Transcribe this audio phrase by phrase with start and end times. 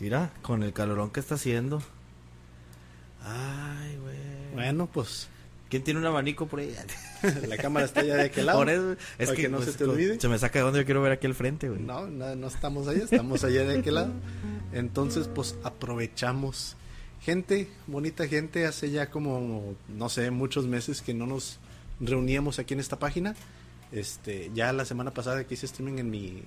[0.00, 1.82] Mira, con el calorón que está haciendo.
[3.22, 4.54] Ay, güey.
[4.54, 5.28] Bueno, pues
[5.68, 6.74] ¿Quién tiene un abanico por ahí?
[7.48, 8.58] la cámara está allá de aquel lado.
[8.58, 10.20] Por eso, es que, que no pues, se te olvide.
[10.20, 11.80] Se me saca de donde yo quiero ver aquí al frente, güey.
[11.80, 14.12] No, no, no estamos allá, estamos allá de aquel lado.
[14.72, 16.76] Entonces, pues aprovechamos.
[17.20, 21.58] Gente, bonita gente, hace ya como, no sé, muchos meses que no nos
[21.98, 23.34] reuníamos aquí en esta página.
[23.90, 26.42] Este, ya la semana pasada que hice streaming en mi,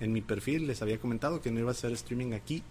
[0.00, 2.62] en mi perfil, les había comentado que no iba a hacer streaming aquí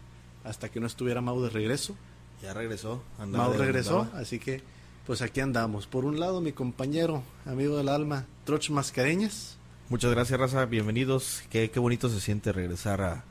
[0.43, 1.95] hasta que no estuviera Mau de regreso.
[2.41, 3.03] Ya regresó.
[3.27, 4.19] Mau regresó, andaba.
[4.19, 4.61] así que
[5.05, 5.87] pues aquí andamos.
[5.87, 9.57] Por un lado, mi compañero, amigo del alma, Troch Mascareñas.
[9.89, 10.65] Muchas gracias, Raza.
[10.65, 11.41] Bienvenidos.
[11.49, 13.23] Qué, qué bonito se siente regresar a,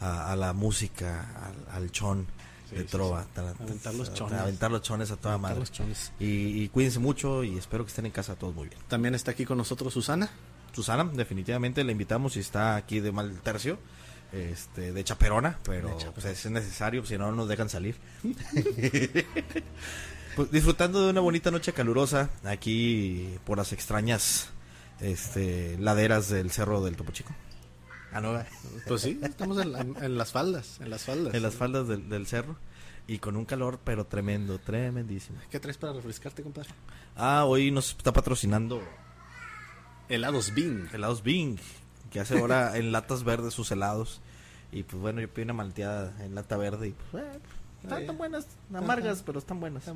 [0.00, 1.26] a, a la música,
[1.70, 2.26] al, al chon
[2.70, 3.24] Sí, de sí, trova.
[3.34, 3.40] sí.
[3.62, 4.38] Aventar los chones.
[4.40, 5.60] Aventar los chones a toda madre.
[5.60, 6.12] los chones.
[6.20, 8.80] Y, y cuídense mucho y espero que estén en casa todos muy bien.
[8.88, 10.28] También está aquí con nosotros Susana.
[10.74, 13.78] Susana, definitivamente la invitamos y está aquí de mal tercio.
[14.32, 16.12] Este, de chaperona, pero De chaperona.
[16.14, 17.96] pues, es necesario, si no no nos dejan salir.
[20.36, 24.50] Pues, disfrutando de una bonita noche calurosa aquí por las extrañas
[25.00, 27.34] este, laderas del cerro del Topo Chico.
[28.12, 28.40] Ah, no,
[28.86, 31.34] Pues sí, estamos en, la- en las faldas, en las faldas.
[31.34, 32.56] en las faldas del, del cerro
[33.08, 35.40] y con un calor pero tremendo, tremendísimo.
[35.50, 36.70] ¿Qué traes para refrescarte, compadre?
[37.16, 38.80] Ah, hoy nos está patrocinando
[40.08, 40.88] Helados Bing.
[40.92, 41.58] helados Bing,
[42.10, 44.20] que hace ahora en latas verdes sus helados.
[44.72, 47.40] Y pues bueno, yo pedí una malteada en lata verde y pues eh,
[47.82, 49.84] están tan buenas, amargas, pero están buenas.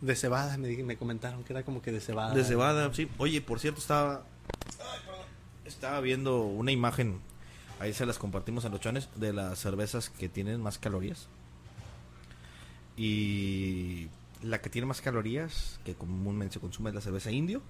[0.00, 2.34] De cebada, me, me comentaron que era como que de cebada.
[2.34, 3.06] De cebada, sí.
[3.18, 4.22] Oye, por cierto, estaba
[5.66, 7.20] estaba viendo una imagen,
[7.78, 11.28] ahí se las compartimos a los chones, de las cervezas que tienen más calorías.
[12.96, 14.08] Y
[14.42, 17.62] la que tiene más calorías, que comúnmente se consume, es la cerveza indio.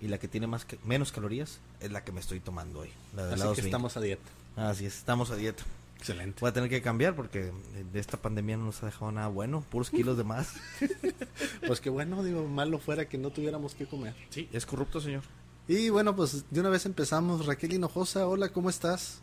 [0.00, 2.90] Y la que tiene más ca- menos calorías es la que me estoy tomando hoy.
[3.14, 4.22] La de Así que estamos a dieta.
[4.56, 5.62] Así es, estamos a dieta.
[5.98, 6.38] Excelente.
[6.40, 7.52] Voy a tener que cambiar porque
[7.92, 10.54] de esta pandemia no nos ha dejado nada bueno, puros kilos de más.
[11.66, 14.14] Pues que bueno, digo, malo fuera que no tuviéramos que comer.
[14.30, 15.22] Sí, es corrupto, señor.
[15.68, 17.44] Y bueno, pues de una vez empezamos.
[17.46, 19.20] Raquel Hinojosa, hola, ¿cómo estás?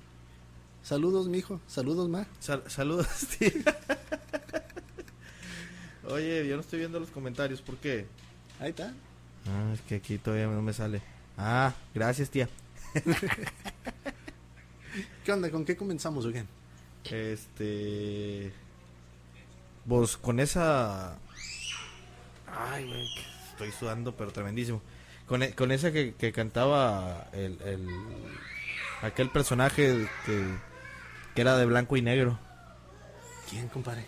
[0.84, 1.59] Saludos, mijo.
[1.68, 2.28] Saludos, ma.
[2.40, 3.07] Sal- saludos,
[3.40, 3.52] tía.
[6.09, 8.06] Oye, yo no estoy viendo los comentarios, ¿por qué?
[8.59, 8.94] Ahí está.
[9.50, 11.02] Ah, es que aquí todavía no me sale.
[11.38, 12.50] Ah, gracias, tía.
[15.24, 15.50] ¿Qué onda?
[15.52, 16.47] ¿Con qué comenzamos, oigan?
[17.03, 18.52] Este.
[19.85, 21.18] Vos con esa.
[22.47, 23.08] Ay,
[23.52, 24.81] estoy sudando, pero tremendísimo.
[25.28, 27.88] Con, e- con esa que, que cantaba el, el-
[29.02, 30.46] aquel personaje que,
[31.35, 32.40] que era de blanco y negro.
[33.50, 34.06] ¿Quién, compadre?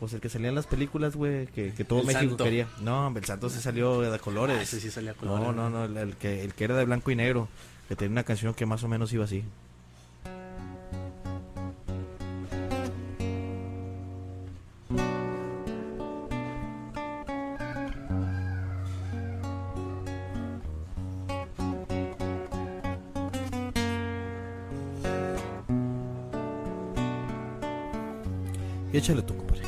[0.00, 2.44] Pues el que salía en las películas, güey, que, que todo El México Santo.
[2.44, 2.68] quería.
[2.80, 4.56] No, hombre, el santo se salió de colores.
[4.58, 5.56] Ah, ese sí salía a no, colores.
[5.56, 7.48] no, no, el, el que, el que era de blanco y negro,
[7.88, 9.42] que tenía una canción que más o menos iba así.
[28.92, 29.67] Échale tú, compadre.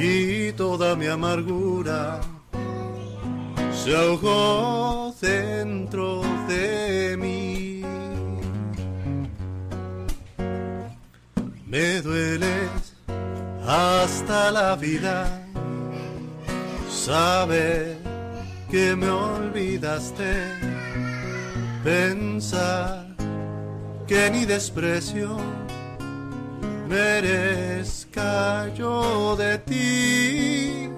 [0.00, 2.20] y toda mi amargura
[3.72, 7.82] se ahogó dentro de mí.
[11.66, 12.94] Me dueles
[13.66, 15.44] hasta la vida
[16.90, 17.98] saber
[18.70, 20.32] que me olvidaste,
[21.82, 23.16] pensar
[24.06, 25.36] que ni desprecio
[26.88, 27.97] merezca
[28.76, 30.88] yo de ti.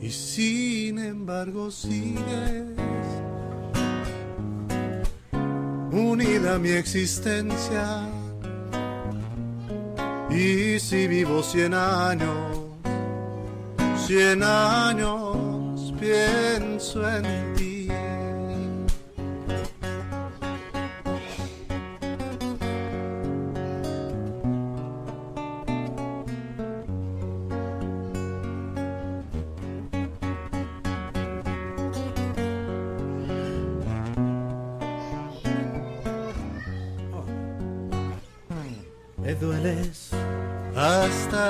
[0.00, 2.82] Y sin embargo sigues
[5.92, 8.08] unida a mi existencia.
[10.30, 12.58] Y si vivo cien años,
[14.06, 17.71] cien años pienso en ti.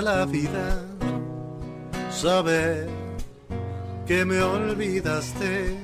[0.01, 0.85] La vida
[2.11, 2.89] saber
[4.07, 5.77] que me olvidaste,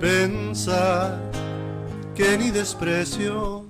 [0.00, 1.18] pensar
[2.14, 3.64] que ni desprecio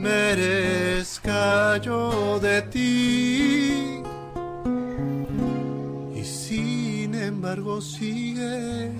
[0.00, 4.02] merezca yo de ti.
[6.14, 8.92] Y sin embargo sigues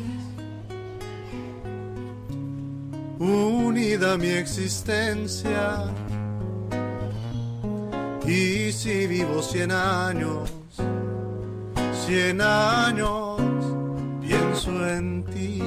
[3.19, 5.93] unida mi existencia.
[8.27, 10.51] Y si vivo cien años,
[12.07, 13.41] cien años,
[14.21, 15.59] pienso en ti.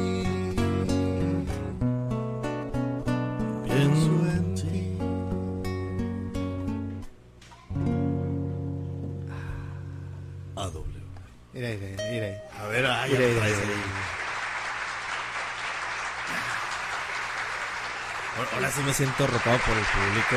[3.66, 4.98] Pienso en ti.
[10.56, 10.86] A W.
[11.54, 12.28] Mira, mira, mira.
[12.62, 13.28] A ver, ay, Mira.
[18.38, 20.36] Ahora- Ahora sí me siento arropado por el público.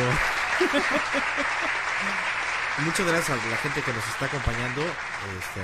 [2.84, 5.60] Muchas gracias a la gente que nos está acompañando, este,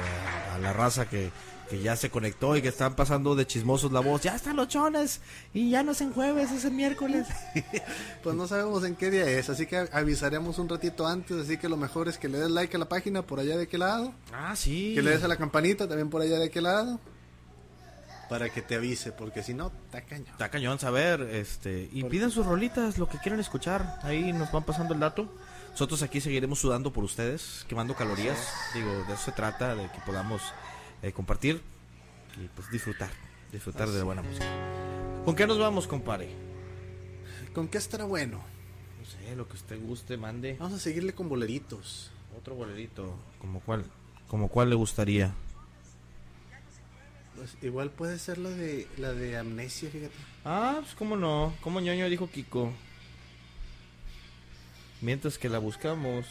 [0.50, 1.30] a, a la raza que,
[1.70, 4.20] que ya se conectó y que están pasando de chismosos la voz.
[4.22, 5.20] Ya están los chones
[5.52, 7.28] y ya no es en jueves, es en miércoles.
[8.24, 11.68] Pues no sabemos en qué día es, así que avisaremos un ratito antes, así que
[11.68, 14.12] lo mejor es que le des like a la página por allá de qué lado,
[14.32, 14.92] Ah, sí.
[14.94, 16.98] que le des a la campanita también por allá de qué lado,
[18.30, 20.28] para que te avise, porque si no, está cañón.
[20.32, 24.64] Está cañón saber, este, y pidan sus rolitas, lo que quieran escuchar, ahí nos van
[24.64, 25.30] pasando el dato.
[25.74, 28.38] Nosotros aquí seguiremos sudando por ustedes, quemando calorías,
[28.74, 30.40] digo, de eso se trata, de que podamos
[31.02, 31.60] eh, compartir
[32.40, 33.10] y pues disfrutar,
[33.50, 34.46] disfrutar de la buena música.
[35.24, 36.30] ¿Con qué nos vamos, compadre?
[37.52, 38.38] ¿Con qué estará bueno?
[39.00, 40.54] No sé, lo que usted guste, mande.
[40.60, 42.12] Vamos a seguirle con boleritos.
[42.38, 43.84] Otro bolerito, como cuál,
[44.28, 45.34] como cuál le gustaría.
[47.34, 50.14] Pues igual puede ser la de la de amnesia, fíjate.
[50.44, 52.72] Ah, pues cómo no, como ñoño dijo Kiko.
[55.04, 56.24] Mientras que la buscamos.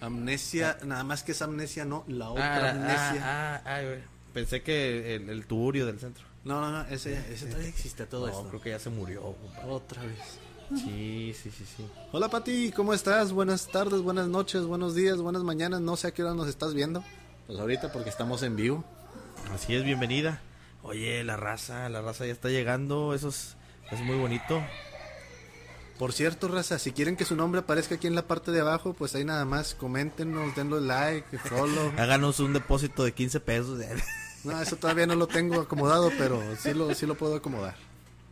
[0.00, 3.20] Amnesia, nada más que es amnesia, no, la otra Ah, amnesia.
[3.22, 3.98] ah, ah, güey.
[4.32, 6.24] Pensé que el, el tuburio del centro.
[6.44, 8.48] No, no, no, ese, ese todavía existe todo no, esto.
[8.48, 9.68] creo que ya se murió, compadre.
[9.70, 10.18] Otra vez.
[10.74, 11.86] Sí, sí, sí, sí.
[12.12, 13.32] Hola Pati, ¿cómo estás?
[13.32, 15.80] Buenas tardes, buenas noches, buenos días, buenas mañanas.
[15.82, 17.04] No sé a qué hora nos estás viendo.
[17.46, 18.84] Pues ahorita porque estamos en vivo.
[19.52, 20.40] Así es, bienvenida.
[20.82, 23.12] Oye, la raza, la raza ya está llegando.
[23.14, 23.56] Eso es,
[23.90, 24.62] es muy bonito.
[25.98, 28.94] Por cierto, raza, si quieren que su nombre aparezca aquí en la parte de abajo,
[28.94, 31.92] pues ahí nada más coméntenos, denle like, follow.
[31.98, 33.80] Háganos un depósito de 15 pesos.
[34.44, 37.74] No, eso todavía no lo tengo acomodado, pero sí lo, sí lo puedo acomodar.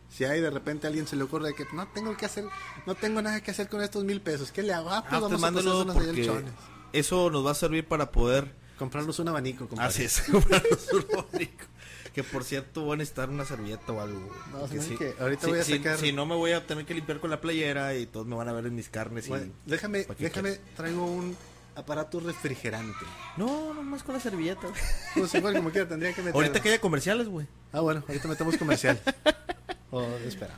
[0.09, 2.45] Si hay de repente a alguien se le ocurre que no tengo que hacer,
[2.85, 4.89] no tengo nada que hacer con estos mil pesos, ¿qué le hago?
[4.89, 6.51] Ah, pues Ah, vamos usted a Chones.
[6.93, 8.55] eso nos va a servir para poder...
[8.79, 9.89] Comprarnos un abanico, compadre.
[9.89, 11.65] Así es, comprarnos un abanico.
[12.13, 14.31] Que por cierto, van a necesitar una servilleta o algo.
[14.51, 16.85] No, si- que ahorita si- voy a si- sacar- Si no, me voy a tener
[16.85, 19.27] que limpiar con la playera y todos me van a ver en mis carnes.
[19.27, 21.35] y- déjame, ¿Para qué déjame, traigo un
[21.75, 23.05] aparato refrigerante.
[23.37, 24.67] No, nomás con la servilleta.
[25.15, 26.35] Pues igual como quiera tendría que meter.
[26.35, 27.47] Ahorita que haya comerciales, güey.
[27.71, 28.99] Ah, bueno, ahorita metemos comercial.
[29.91, 30.53] Oh, espera.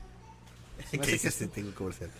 [0.90, 1.34] ¿Qué que dices?
[1.34, 1.46] sí.
[1.48, 2.10] Tengo comercial.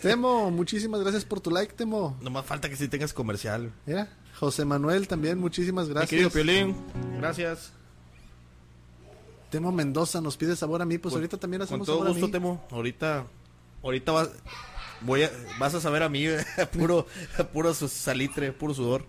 [0.00, 2.16] Temo, muchísimas gracias por tu like, Temo.
[2.20, 3.72] Nomás falta que sí tengas comercial.
[3.86, 4.08] Mira,
[4.40, 6.10] José Manuel también, muchísimas Mi gracias.
[6.10, 6.74] querido Piolín,
[7.18, 7.72] gracias.
[9.50, 12.08] Temo Mendoza nos pide sabor a mí, pues Con- ahorita también Con hacemos todo sabor
[12.12, 12.32] gusto, a mí.
[12.32, 12.64] Temo.
[12.70, 13.26] Ahorita,
[13.82, 14.30] ahorita vas,
[15.02, 16.24] voy a, vas a saber a mí,
[16.58, 17.06] a puro,
[17.52, 19.04] puro su- salitre, puro sudor.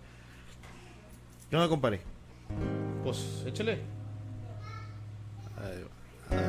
[1.50, 2.02] ¿Qué onda, compadre?
[3.04, 3.80] Pues, échale.
[5.58, 6.42] Ahí va.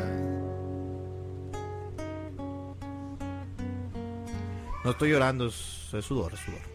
[4.84, 6.71] No estoy llorando, es, es sudor, es sudor.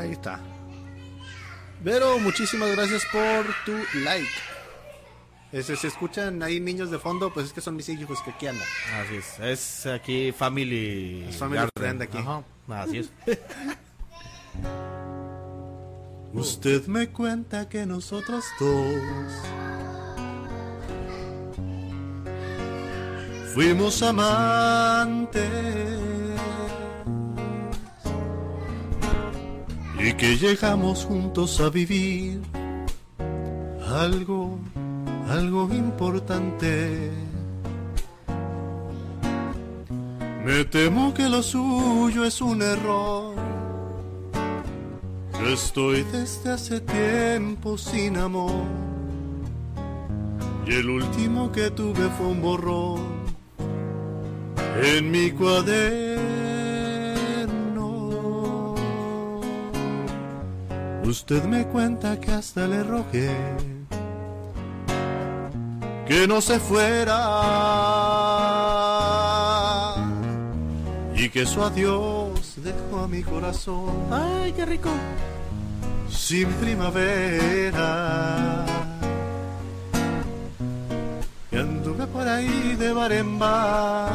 [0.00, 0.40] Ahí está.
[1.82, 4.28] Vero, muchísimas gracias por tu like.
[5.52, 8.46] Ese, si escuchan ahí niños de fondo, pues es que son mis hijos que aquí
[8.46, 8.66] andan.
[9.00, 11.26] Así es, es aquí family.
[11.28, 12.18] Es family friend aquí.
[12.18, 13.10] Ajá, así es.
[16.32, 19.02] Usted me cuenta que nosotros dos
[23.52, 25.40] fuimos amantes
[30.20, 32.42] que llegamos juntos a vivir
[33.88, 34.58] algo,
[35.30, 37.10] algo importante.
[40.44, 43.34] Me temo que lo suyo es un error.
[45.40, 48.66] Yo estoy desde hace tiempo sin amor.
[50.66, 53.00] Y el último que tuve fue un borrón
[54.82, 56.09] en mi cuaderno.
[61.10, 63.34] Usted me cuenta que hasta le rogué
[66.06, 67.16] que no se fuera
[71.16, 74.06] y que su adiós dejó a mi corazón.
[74.12, 74.90] Ay, qué rico.
[76.08, 78.64] Sin primavera.
[81.50, 84.12] Y anduve por ahí de bar en bar,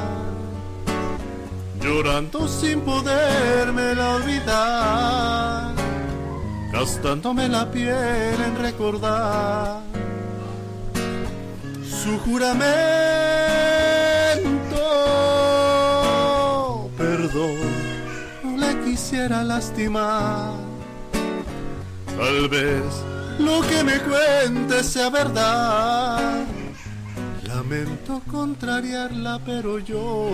[1.81, 5.74] llorando sin poderme la olvidar,
[6.75, 9.79] gastándome la piel en recordar
[12.01, 12.69] su juramento.
[16.97, 17.57] Perdón,
[18.43, 20.51] no le quisiera lastimar.
[22.17, 22.83] Tal vez
[23.39, 26.43] lo que me cuente sea verdad.
[27.43, 30.29] Lamento contrariarla, pero yo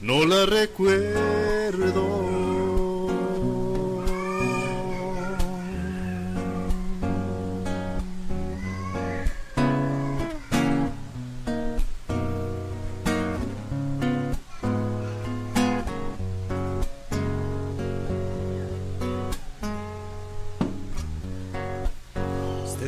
[0.00, 2.49] no la recuerdo.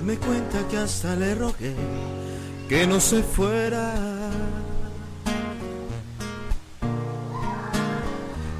[0.02, 1.76] Usted me cuenta que hasta le rogué
[2.68, 3.94] que no se fuera.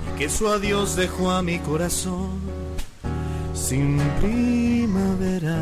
[0.07, 2.41] Y que su adiós dejó a mi corazón
[3.55, 5.59] sin primavera.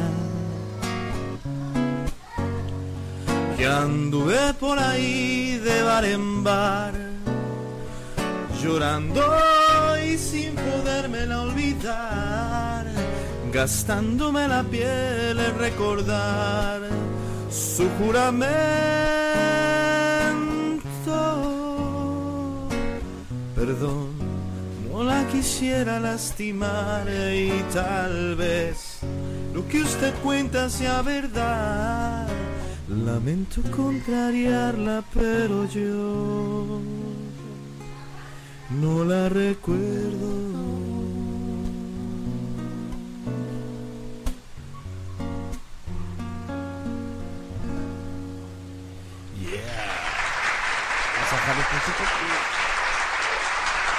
[3.56, 6.92] Que anduve por ahí de bar en bar,
[8.62, 9.22] llorando
[10.04, 12.79] y sin podérmela olvidar
[13.52, 16.80] gastándome la piel en recordar
[17.50, 18.50] su juramento.
[23.56, 24.08] Perdón,
[24.90, 29.00] no la quisiera lastimar y tal vez
[29.52, 32.28] lo que usted cuenta sea verdad.
[32.88, 36.80] Lamento contrariarla, pero yo
[38.80, 40.59] no la recuerdo.
[51.58, 51.80] A.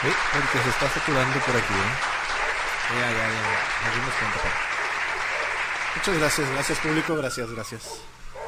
[0.01, 1.73] Sí, porque se está saturando por aquí.
[1.73, 1.93] ¿eh?
[2.99, 3.85] Ya, ya, ya.
[3.85, 4.39] Nos dimos cuenta.
[4.41, 4.55] pero
[5.95, 7.81] Muchas gracias, gracias público, gracias, gracias.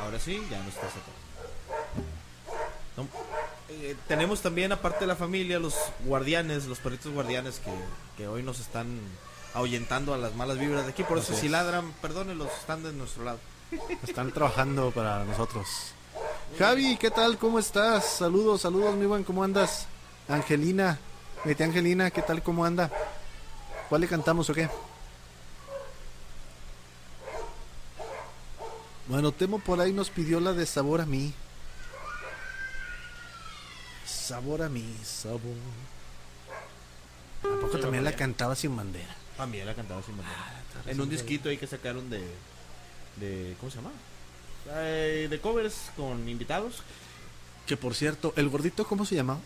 [0.01, 1.23] Ahora sí, ya no está saturando.
[2.97, 3.07] No,
[3.69, 7.71] eh, tenemos también, aparte de la familia, los guardianes, los perritos guardianes que,
[8.17, 8.99] que hoy nos están
[9.53, 11.03] ahuyentando a las malas vibras de aquí.
[11.03, 11.51] Por eso, Así si es.
[11.51, 13.39] ladran, perdónenlos, están de nuestro lado.
[14.03, 15.67] Están trabajando para nosotros.
[16.57, 17.37] Javi, ¿qué tal?
[17.37, 18.05] ¿Cómo estás?
[18.05, 19.87] Saludos, saludos, mi buen, ¿cómo andas?
[20.27, 20.99] Angelina,
[21.43, 22.43] vete Angelina, ¿qué tal?
[22.43, 22.91] ¿Cómo anda?
[23.89, 24.69] ¿Cuál le cantamos o qué?
[29.07, 31.33] Bueno, Temo por ahí nos pidió la de Sabor a mí.
[34.05, 35.41] Sabor a mí, sabor.
[37.43, 39.13] ¿A poco también la cantaba sin bandera?
[39.35, 40.39] También la cantaba sin bandera.
[40.39, 42.19] Ah, En un disquito ahí que sacaron de,
[43.17, 43.91] de ¿cómo se llama?
[44.69, 46.81] Eh, de covers con invitados.
[47.67, 49.39] Que por cierto, el gordito, ¿cómo se llamaba?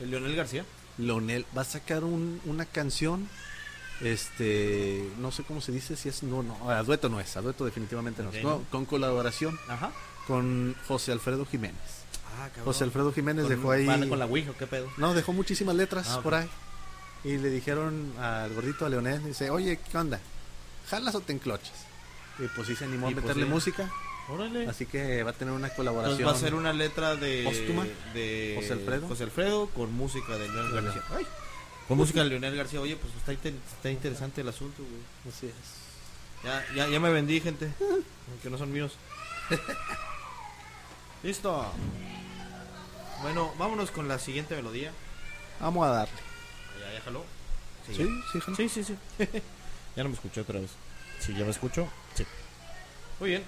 [0.00, 0.64] El Leonel García.
[0.98, 3.28] Leonel va a sacar un- una canción.
[4.00, 6.22] Este, no sé cómo se dice, si es.
[6.22, 8.36] No, no, a dueto no es, a dueto definitivamente no es.
[8.38, 8.42] Ok.
[8.42, 9.90] No, con colaboración Ajá.
[10.26, 11.76] con José Alfredo Jiménez.
[12.38, 12.48] Ah.
[12.64, 14.08] José Alfredo Jiménez Con- dejó ahí.
[14.08, 14.88] con la Ouija, ¿qué pedo?
[14.96, 16.48] No, dejó muchísimas letras Ah, por ahí.
[17.24, 20.18] Y le dijeron al gordito, a Leonel, dice, oye, ¿qué onda?
[20.88, 21.72] ¿Jalas o te enclochas?
[22.38, 23.50] Y pues sí se animó a Y pues meterle sí.
[23.50, 23.90] música.
[24.30, 24.66] Órale.
[24.68, 26.20] Así que va a tener una colaboración.
[26.20, 27.84] Entonces va a ser una letra de ¿Póstuma?
[28.14, 29.08] de José Alfredo.
[29.08, 30.84] José Alfredo con música de Leonel.
[30.84, 31.02] García.
[31.16, 31.26] Ay.
[31.88, 32.80] Con música de Leonel García.
[32.80, 35.34] Oye, pues está, inter- está interesante el asunto, güey.
[35.34, 36.44] Así es.
[36.44, 37.70] Ya, ya, ya me vendí, gente.
[38.42, 38.92] Que no son míos.
[41.22, 41.66] Listo.
[43.22, 44.92] Bueno, vámonos con la siguiente melodía.
[45.60, 46.14] Vamos a darle.
[46.80, 47.24] Ya, ya jaló.
[47.86, 47.94] Sí,
[48.32, 48.56] sí, Jano.
[48.56, 48.96] Sí, sí, sí.
[49.96, 50.70] ya no me escuché otra vez.
[51.18, 51.86] Sí, ya me escucho.
[52.14, 52.24] Sí.
[53.18, 53.42] Muy bien.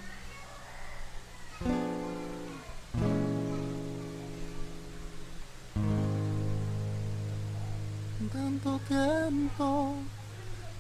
[8.33, 9.95] Tanto tiempo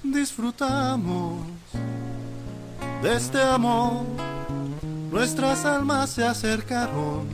[0.02, 1.42] disfrutamos
[3.02, 4.06] de este amor,
[5.10, 7.26] nuestras almas se acercaron,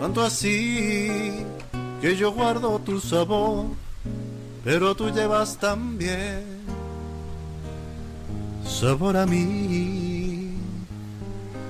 [0.00, 1.46] tanto así
[2.02, 3.66] que yo guardo tu sabor,
[4.62, 6.44] pero tú llevas también
[8.68, 10.52] sabor a mí.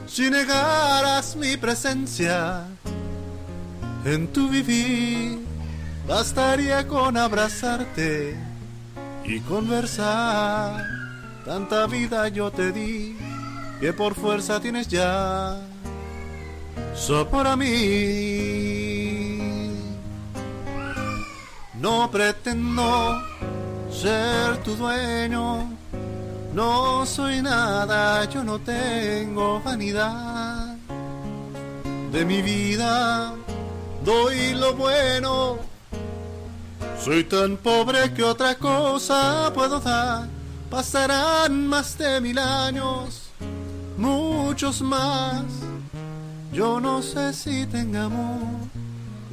[0.09, 2.65] Si negaras mi presencia
[4.05, 5.46] en tu vivir,
[6.07, 8.37] bastaría con abrazarte
[9.25, 10.85] y conversar.
[11.45, 13.17] Tanta vida yo te di
[13.81, 15.57] que por fuerza tienes ya.
[16.95, 17.67] So para mí.
[21.81, 23.23] No pretendo
[23.91, 25.71] ser tu dueño.
[26.55, 30.75] No soy nada, yo no tengo vanidad.
[32.13, 33.35] De mi vida
[34.05, 35.76] doy lo bueno.
[36.99, 40.29] Soy tan pobre que otra cosa puedo dar.
[40.71, 43.31] Pasarán más de mil años,
[43.97, 45.45] muchos más.
[46.53, 48.43] Yo no sé si tengamos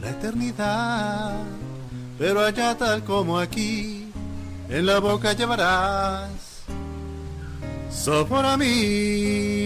[0.01, 1.35] la eternidad,
[2.19, 4.11] pero allá tal como aquí,
[4.69, 6.43] en la boca llevarás
[7.89, 9.62] sabor a mí.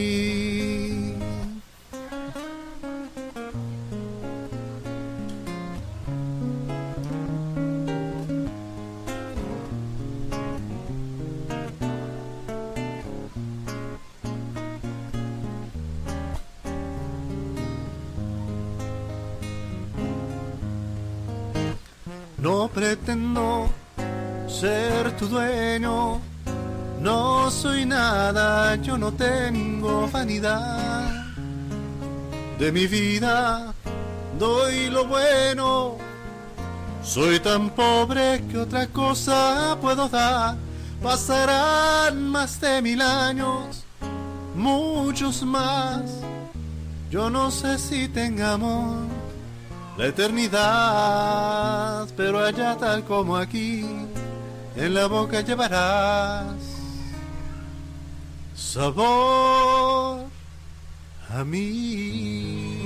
[28.82, 31.26] Yo no tengo vanidad.
[32.60, 33.74] De mi vida
[34.40, 35.98] doy lo bueno,
[37.04, 40.56] soy tan pobre que otra cosa puedo dar.
[41.02, 43.84] Pasarán más de mil años,
[44.56, 46.02] muchos más.
[47.12, 49.06] Yo no sé si tengamos
[49.98, 53.86] la eternidad, pero allá tal como aquí,
[54.76, 56.77] en la boca llevarás
[58.58, 60.26] sabor
[61.30, 62.78] a mí.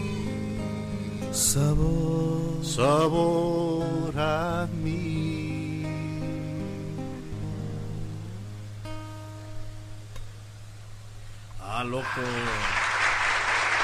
[1.31, 2.63] Sabor.
[2.63, 5.83] Sabor a mí.
[11.59, 12.05] Ah, loco.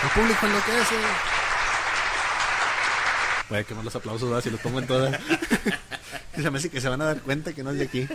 [0.03, 0.95] El público enloquece.
[3.49, 4.43] Voy a quemar los aplausos ¿verdad?
[4.43, 5.19] si los pongo en todas.
[6.35, 8.07] se me hace que se van a dar cuenta que no es de aquí.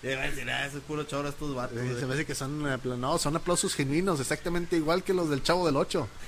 [0.02, 1.78] Ya iba a decir, ah, es puro choro estos vatos.
[1.98, 5.66] Se me hace que son, no, son aplausos genuinos, exactamente igual que los del Chavo
[5.66, 6.08] del 8.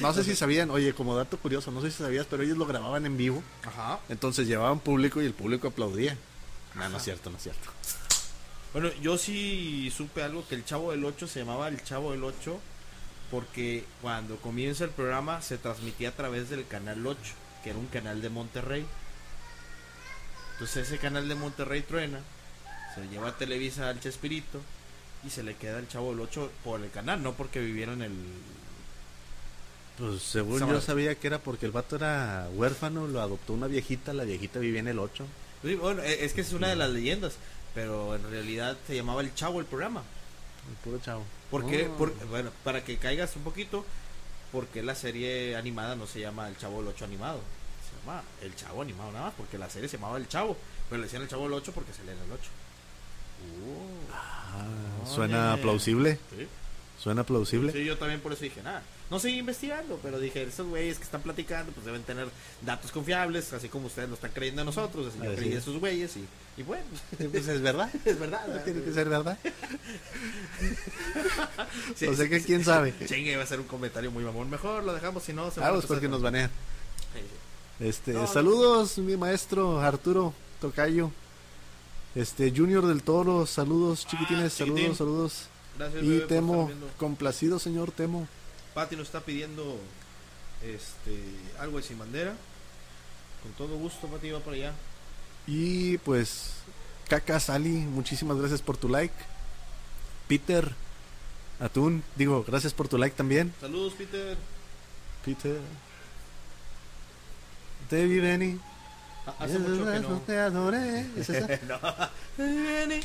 [0.00, 2.66] No sé si sabían, oye, como dato curioso, no sé si sabías, pero ellos lo
[2.66, 3.42] grababan en vivo.
[3.62, 4.00] Ajá.
[4.08, 6.18] Entonces llevaban público y el público aplaudía.
[6.74, 7.70] No, no es cierto, no es cierto.
[8.72, 12.24] Bueno, yo sí supe algo que el Chavo del 8 se llamaba el Chavo del
[12.24, 12.58] 8
[13.30, 17.18] porque cuando comienza el programa se transmitía a través del canal 8,
[17.62, 18.86] que era un canal de Monterrey.
[20.54, 22.20] Entonces ese canal de Monterrey truena,
[22.94, 24.60] se lo lleva a Televisa al Chespirito
[25.26, 28.02] y se le queda el Chavo del 8 por el canal, no porque viviera en
[28.02, 28.12] el...
[29.98, 34.12] Pues según yo sabía que era porque el vato era huérfano, lo adoptó una viejita,
[34.12, 35.24] la viejita vivía en el 8.
[35.62, 37.34] Sí, Bueno, e- es que es una de las leyendas,
[37.74, 40.02] pero en realidad se llamaba el Chavo el programa.
[40.68, 41.24] El puro chavo.
[41.50, 41.86] ¿Por qué?
[41.88, 41.96] Oh.
[41.96, 43.84] Por- bueno, para que caigas un poquito,
[44.50, 47.40] porque la serie animada no se llama El Chavo del 8 animado?
[48.42, 50.56] El Chavo animado nada más, porque la serie se llamaba El Chavo,
[50.88, 52.42] pero le decían El Chavo del 8 porque se lee en el 8.
[54.12, 54.64] Ah,
[55.04, 55.14] Oye.
[55.14, 56.46] suena plausible, Sí.
[57.02, 57.72] suena plausible.
[57.72, 61.04] Sí, yo también por eso dije, nada, no seguí investigando, pero dije, esos güeyes que
[61.04, 62.28] están platicando, pues deben tener
[62.62, 65.56] datos confiables, así como ustedes lo están creyendo a nosotros, así yo creí es.
[65.58, 66.24] esos güeyes y,
[66.56, 66.84] y bueno,
[67.30, 67.90] Pues es verdad.
[68.04, 68.64] es verdad.
[68.64, 69.38] Tiene que ser verdad.
[71.96, 72.94] Sí, o sea que quién sabe.
[73.06, 75.66] Chingue, iba a ser un comentario muy mamón, mejor lo dejamos, si no se va
[75.66, 76.50] Ah, a pues porque a- nos banean.
[77.80, 78.26] Este, No, no.
[78.26, 81.10] saludos, mi maestro Arturo Tocayo.
[82.14, 84.94] Este, Junior del Toro, saludos, chiquitines, Ah, chiquitín.
[84.94, 85.48] saludos, saludos.
[85.76, 88.28] Gracias, Y bebé, Temo, complacido, señor Temo.
[88.74, 89.78] Pati nos está pidiendo
[90.62, 91.18] este
[91.58, 92.34] algo de sin bandera.
[93.42, 94.72] Con todo gusto, Pati va para allá.
[95.48, 96.52] Y pues,
[97.08, 99.14] Caca Sali, muchísimas gracias por tu like.
[100.28, 100.72] Peter
[101.60, 103.52] Atún, digo, gracias por tu like también.
[103.60, 104.36] Saludos, Peter.
[105.24, 105.58] Peter.
[107.90, 108.60] Debbie Benny.
[109.26, 110.18] Ah, Hace mucho que no.
[110.20, 111.06] Te adoré.
[111.16, 111.46] ¿Es esa?
[111.66, 111.78] no.
[112.44, 113.00] Viene.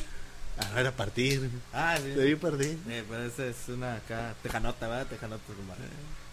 [0.58, 1.50] Ah, no era partir.
[1.74, 2.10] Ah, sí.
[2.10, 2.78] Debí partir.
[2.89, 5.08] Eh, pero esa es una acá tejanota, ¿verdad?
[5.08, 5.44] Tejanota.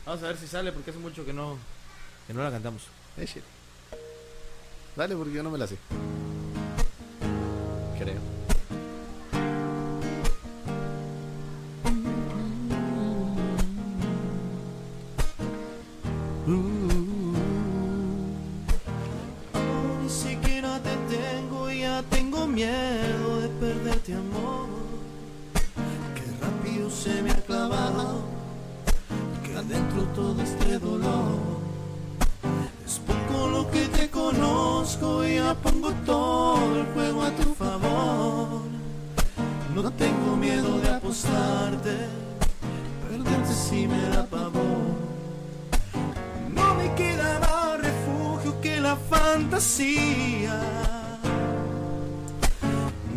[0.04, 1.56] Vamos a ver si sale porque hace mucho que no
[2.26, 2.82] que no la cantamos.
[3.16, 3.44] Eh, shit.
[4.96, 5.76] Dale, porque yo no me la sé.
[7.98, 8.35] Creo.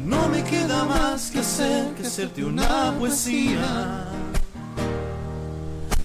[0.03, 4.07] No me queda más que hacer que hacerte una poesía.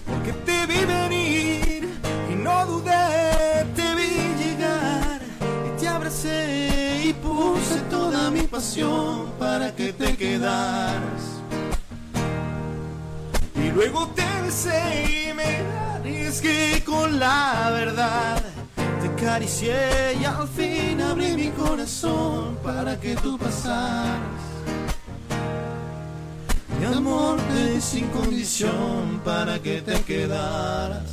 [0.05, 1.89] Porque te vi venir
[2.31, 5.19] y no dudé, te vi llegar
[5.67, 11.23] y te abracé y puse toda mi pasión para que te quedaras.
[13.55, 15.63] Y luego te besé y me
[15.95, 18.54] arriesgué con la verdad.
[19.25, 24.19] Acaricié y al fin abrí mi corazón para que tú pasaras.
[26.79, 31.09] Mi amor te di sin condición para que te quedaras.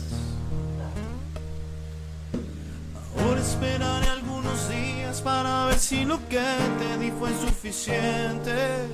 [3.18, 6.44] Ahora esperaré algunos días para ver si lo que
[6.80, 8.88] te di fue suficiente.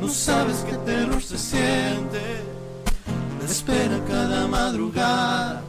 [0.00, 2.42] No sabes que terror se siente.
[3.38, 5.62] Me espera cada madrugada.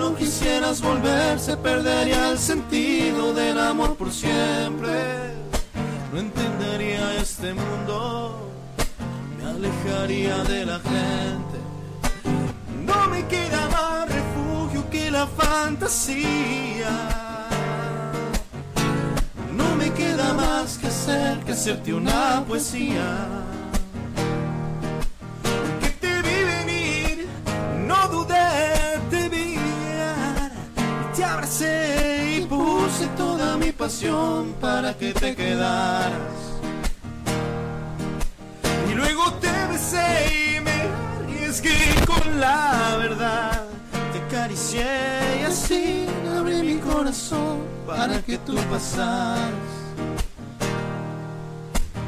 [0.00, 5.34] No quisieras volver, se perdería el sentido del amor por siempre.
[6.10, 8.48] No entendería este mundo,
[9.36, 11.58] me alejaría de la gente.
[12.86, 16.94] No me queda más refugio que la fantasía.
[19.52, 23.49] No me queda más que hacer que hacerte una poesía.
[31.32, 36.36] Abracé y puse toda mi pasión para que te quedaras.
[38.90, 40.78] Y luego te besé y me
[41.18, 43.64] arriesgué con la verdad.
[44.12, 44.86] Te acaricié
[45.40, 49.70] y así abrí mi corazón para que tú pasaras.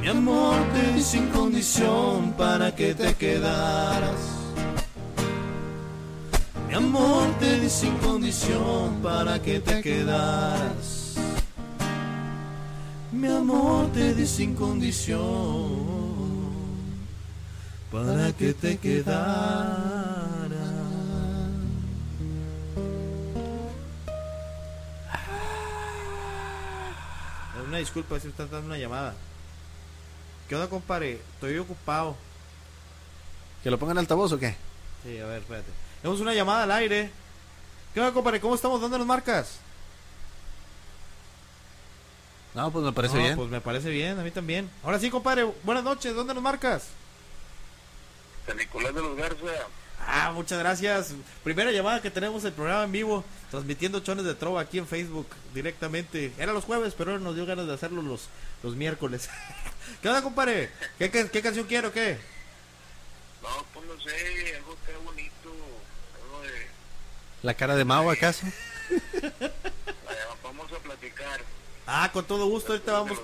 [0.01, 4.41] Mi amor te di sin condición para que te quedaras.
[6.73, 11.17] Mi amor te di sin condición para que te quedaras.
[13.13, 15.21] Mi amor te di sin condición
[17.93, 20.49] para que te quedaras.
[27.69, 29.13] Una disculpa si estás dando una llamada.
[30.49, 31.21] ¿Qué onda, compadre?
[31.35, 32.17] Estoy ocupado.
[33.63, 34.57] ¿Que lo pongan en altavoz o qué?
[35.05, 35.91] Sí, a ver, espérate.
[36.03, 37.11] Tenemos una llamada al aire.
[37.95, 38.41] ¿Qué onda, compadre?
[38.41, 38.81] ¿Cómo estamos?
[38.81, 39.59] ¿Dónde nos marcas?
[42.55, 43.37] No, pues me parece No, bien.
[43.37, 44.69] Pues me parece bien, a mí también.
[44.83, 46.15] Ahora sí, compadre, buenas noches.
[46.15, 46.88] ¿Dónde nos marcas?
[48.47, 49.69] San Nicolás de los Garza.
[50.05, 51.15] Ah, muchas gracias.
[51.45, 55.29] Primera llamada que tenemos el programa en vivo, transmitiendo Chones de Trova aquí en Facebook
[55.55, 56.33] directamente.
[56.37, 58.29] Era los jueves, pero ahora nos dio ganas de hacerlo los,
[58.65, 59.31] los miércoles.
[60.03, 60.71] ¿Qué onda, compadre?
[60.99, 61.93] ¿Qué, qué, qué canción quiero?
[61.93, 62.19] ¿Qué?
[63.43, 64.93] No, pues no sé, algo que.
[67.42, 68.46] ¿La cara de Mao acaso?
[70.42, 71.40] Vamos a platicar.
[71.87, 72.72] Ah, con todo gusto.
[72.72, 73.18] Ahorita vamos.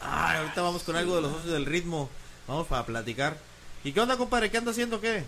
[0.00, 2.08] Ah, ahorita vamos con algo de los socios del ritmo.
[2.46, 3.36] Vamos para platicar.
[3.82, 4.50] ¿Y qué onda, compadre?
[4.50, 5.00] ¿Qué anda haciendo?
[5.00, 5.24] ¿Qué?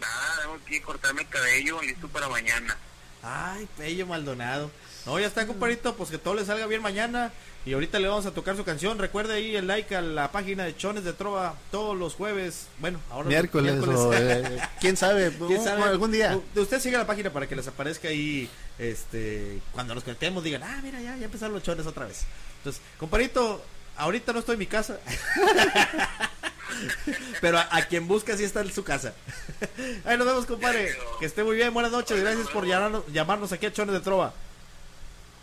[0.00, 2.76] Nada, tengo que cortarme el cabello, listo para mañana.
[3.22, 4.70] Ay, Pello Maldonado.
[5.04, 7.32] No, ya está, compadrito, pues que todo le salga bien mañana.
[7.64, 8.98] Y ahorita le vamos a tocar su canción.
[8.98, 12.66] Recuerde ahí el like a la página de Chones de Trova todos los jueves.
[12.78, 15.82] Bueno, ahora Miércoles, o eh, quién sabe, ¿Quién sabe?
[15.82, 16.40] algún día.
[16.54, 18.48] Usted siga la página para que les aparezca ahí,
[18.78, 22.24] este, cuando nos conectemos digan, ah, mira, ya, ya empezaron los chones otra vez.
[22.58, 23.62] Entonces, compadrito,
[23.96, 24.98] ahorita no estoy en mi casa.
[27.40, 29.14] Pero a, a quien busca sí está en su casa.
[30.04, 30.96] Ahí nos vemos, compadre.
[31.20, 31.72] Que esté muy bien.
[31.72, 32.20] Buenas noches.
[32.20, 34.32] Gracias por llamarnos, llamarnos aquí a Chones de Trova.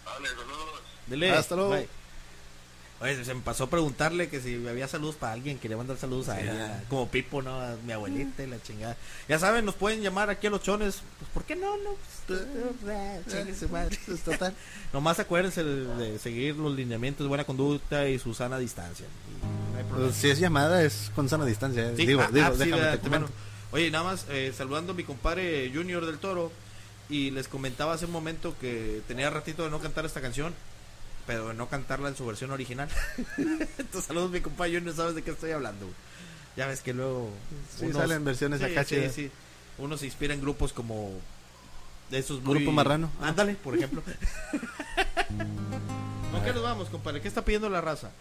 [0.05, 0.81] Vale, saludos.
[1.07, 1.31] Dile.
[1.31, 1.71] Hasta luego.
[1.71, 2.02] Bye.
[3.01, 6.29] Oye, se me pasó a preguntarle que si había saludos para alguien, quería mandar saludos
[6.29, 7.59] a ella, como Pipo, ¿no?
[7.59, 8.95] A mi abuelita y la chingada.
[9.27, 11.01] Ya saben, nos pueden llamar aquí a los chones.
[11.19, 11.75] Pues, ¿por qué no?
[11.77, 11.95] no?
[12.27, 12.41] Pues,
[12.87, 13.97] eh, chingue su madre.
[14.23, 14.53] Total.
[14.93, 19.05] Nomás acuérdense de, de seguir los lineamientos de buena conducta y su sana distancia.
[19.05, 20.09] Y no hay problema.
[20.09, 21.89] Pues, si es llamada, es con sana distancia.
[21.89, 21.93] eh.
[21.97, 23.33] Sí, digo, ah, digo, ah, déjame te.
[23.71, 26.51] Oye, nada más eh, saludando a mi compadre Junior del Toro.
[27.09, 30.53] Y les comentaba hace un momento que tenía ratito de no cantar esta canción,
[31.25, 32.89] pero no cantarla en su versión original.
[33.37, 35.85] Entonces, saludos, mi compadre Junior, sabes de qué estoy hablando.
[35.85, 35.95] güey.
[36.55, 37.29] Ya ves que luego.
[37.77, 39.31] Sí, salen versiones sí, acá sí.
[39.79, 41.11] Uno se inspira en grupos como.
[42.11, 43.09] De esos muy- Grupo Marrano.
[43.21, 44.03] Ándale, por ejemplo.
[46.31, 47.21] ¿Con qué nos vamos, compadre?
[47.21, 48.11] ¿Qué está pidiendo la raza?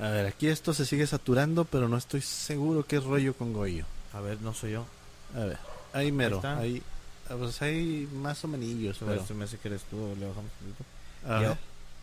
[0.00, 3.84] A ver, aquí esto se sigue saturando, pero no estoy seguro qué rollo con Goyo.
[4.12, 4.86] A ver, no soy yo.
[5.34, 5.58] A ver,
[5.92, 6.82] ahí mero, ahí,
[7.28, 9.96] ah, pues hay más o menos, A ver, me hace que eres tú.
[10.18, 10.84] Le bajamos un poquito.
[11.26, 11.58] a.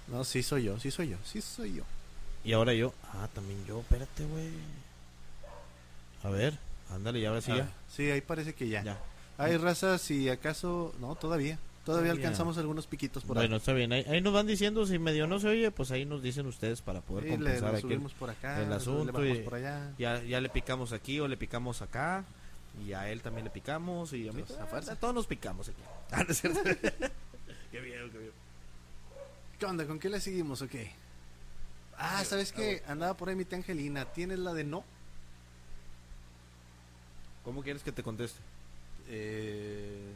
[0.08, 1.84] No, sí soy yo, sí soy yo, sí soy yo.
[2.44, 2.94] Y ahora yo.
[3.14, 3.80] Ah, también yo.
[3.80, 4.50] Espérate, güey.
[6.24, 6.58] A ver.
[6.92, 7.70] Ándale, y ahora sí Ah, ya.
[7.90, 8.84] sí, ahí parece que ya.
[8.84, 9.00] Ya.
[9.38, 10.94] Hay razas, si acaso.
[11.00, 11.58] No, todavía.
[11.86, 13.60] Todavía alcanzamos algunos piquitos por Bueno, ahí.
[13.60, 13.92] está bien.
[13.94, 16.82] Ahí, ahí nos van diciendo si medio no se oye, pues ahí nos dicen ustedes
[16.82, 17.88] para poder Sí, le, compensar le aquí.
[17.88, 19.94] el- subimos por acá, el le asunto bajamos y- por allá.
[20.00, 22.26] Ya, ya le picamos aquí o le picamos acá.
[22.86, 24.14] Y a él también le picamos.
[24.14, 24.94] Y a mí a a fuerza.
[24.94, 25.82] a todos nos picamos aquí.
[26.12, 26.60] Ah, no es cierto.
[27.72, 28.32] qué bien, qué bien.
[29.60, 29.88] ¿Qué onda?
[29.88, 30.92] ¿Con qué le seguimos o qué?
[31.98, 32.84] Ah, ¿sabes qué?
[32.88, 34.06] Andaba por ahí mi tía Angelina.
[34.06, 34.84] ¿Tienes la de no?
[37.44, 38.40] ¿Cómo quieres que te conteste?
[39.08, 40.14] Eh...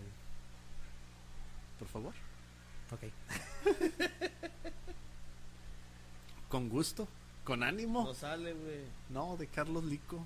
[1.77, 2.13] Por favor.
[2.91, 3.03] Ok.
[6.49, 7.07] Con gusto.
[7.45, 8.03] Con ánimo.
[8.03, 8.83] No sale, güey.
[9.09, 10.25] No, de Carlos Lico.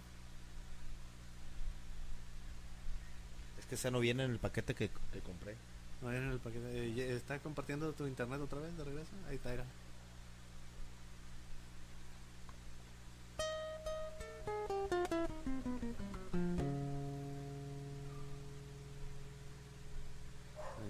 [3.60, 5.56] Es que esa no viene en el paquete que, que compré.
[6.04, 6.68] No, era el paquete.
[6.70, 9.12] Eh, ¿Está compartiendo tu internet otra vez de regreso?
[9.30, 9.64] Ahí está, era.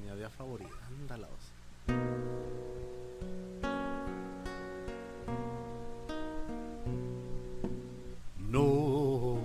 [0.03, 0.71] Añadí a favorita.
[0.87, 1.27] Ándala.
[8.49, 9.37] No,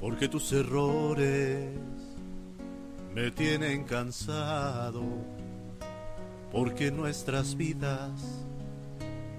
[0.00, 1.93] porque tus errores
[3.14, 5.04] me tienen cansado,
[6.50, 8.10] porque nuestras vidas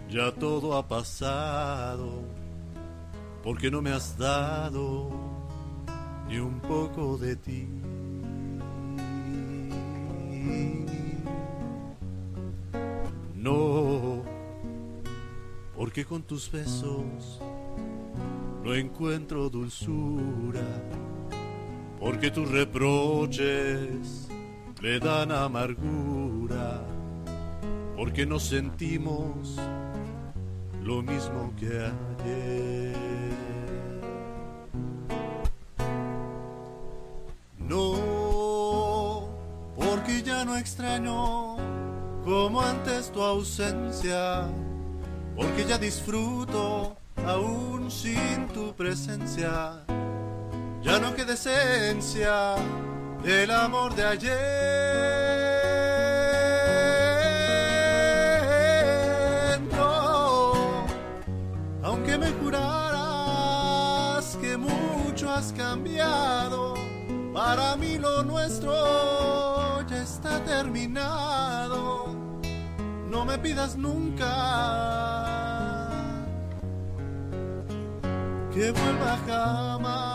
[0.09, 2.23] ya todo ha pasado,
[3.43, 5.09] porque no me has dado
[6.29, 7.67] ni un poco de ti.
[13.35, 14.23] No,
[15.75, 17.41] porque con tus besos
[18.63, 20.63] no encuentro dulzura
[21.99, 24.27] porque tus reproches
[24.81, 26.81] me dan amargura,
[27.95, 29.57] porque nos sentimos
[30.83, 32.95] lo mismo que ayer.
[37.57, 39.27] No,
[39.75, 41.55] porque ya no extraño
[42.23, 44.47] como antes tu ausencia,
[45.35, 49.83] porque ya disfruto aún sin tu presencia
[50.85, 52.55] ya no queda esencia
[53.23, 54.75] del amor de ayer.
[61.81, 63.57] Aunque me juraras
[64.41, 66.75] que mucho has cambiado,
[67.33, 72.13] para mí lo nuestro ya está terminado.
[73.09, 74.31] No me pidas nunca
[78.53, 80.14] que vuelva jamás.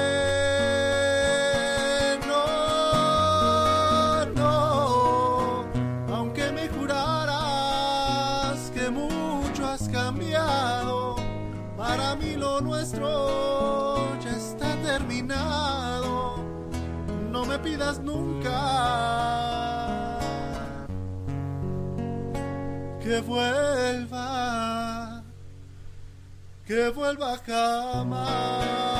[17.31, 18.49] No me pidas nunca
[23.01, 25.23] que vuelva,
[26.65, 28.90] que vuelva jamás.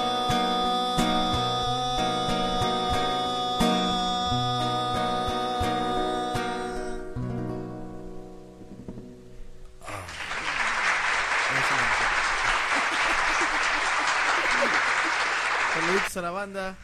[16.11, 16.77] Saludos a la banda.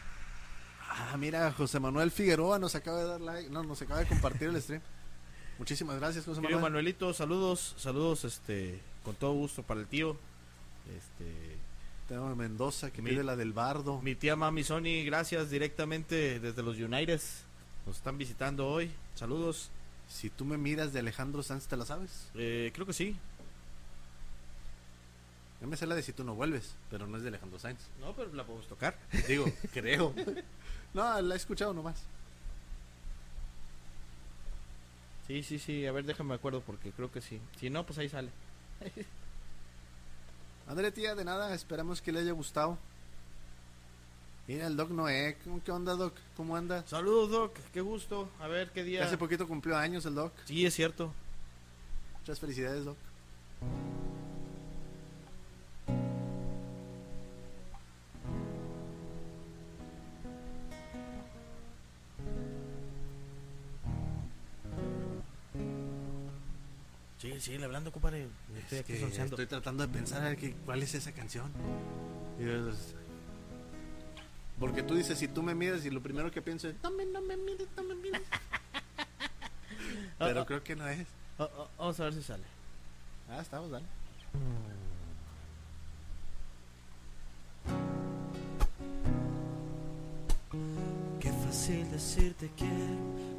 [0.90, 4.48] Ah, mira, José Manuel Figueroa nos acaba de dar like, no, nos acaba de compartir
[4.48, 4.80] el stream.
[5.58, 6.62] Muchísimas gracias, José Manuel.
[6.62, 10.16] Manuelito, saludos, saludos, este, con todo gusto para el tío.
[10.96, 11.58] Este,
[12.08, 14.00] Tengo Mendoza que Mi- pide la del bardo.
[14.00, 17.20] mi tía Mami Sony, gracias directamente desde los United.
[17.86, 18.90] Nos están visitando hoy.
[19.14, 19.70] Saludos.
[20.08, 22.30] Si tú me miras de Alejandro Sanz, ¿te la sabes?
[22.34, 23.14] Eh, creo que sí.
[25.60, 27.80] Yo me sé la de si tú no vuelves, pero no es de Alejandro Sanz.
[28.00, 28.96] No, pero la podemos tocar.
[29.28, 30.14] Digo, creo.
[30.94, 32.02] No, la he escuchado nomás.
[35.26, 35.84] Sí, sí, sí.
[35.86, 37.38] A ver, déjame acuerdo porque creo que sí.
[37.60, 38.30] Si no, pues ahí sale.
[40.66, 42.78] André, tía, de nada, esperamos que le haya gustado.
[44.46, 46.14] Mira, el Doc Noé, ¿cómo- ¿qué onda, Doc?
[46.38, 46.82] ¿Cómo anda?
[46.86, 47.54] Saludos, Doc.
[47.74, 48.30] Qué gusto.
[48.40, 49.04] A ver qué día.
[49.04, 50.32] Hace poquito cumplió años el Doc.
[50.46, 51.12] Sí, es cierto.
[52.20, 52.96] Muchas felicidades, Doc.
[67.18, 68.28] Sí, hablando, compadre.
[68.62, 69.34] Estoy Es aquí que sonseando.
[69.34, 71.50] estoy tratando de pensar a ver cuál es esa canción.
[72.38, 72.94] Y yo, es-
[74.60, 77.04] Porque tú dices, si tú me miras y lo primero que pienso es, no me,
[77.06, 78.22] no me mires, no me mires.
[80.18, 80.46] Pero Ah, ah.
[80.46, 81.06] creo que no es.
[81.38, 82.44] Oh, oh, vamos a ver si sale.
[83.30, 83.86] Ah, estamos, dale.
[91.20, 92.68] Qué fácil decirte que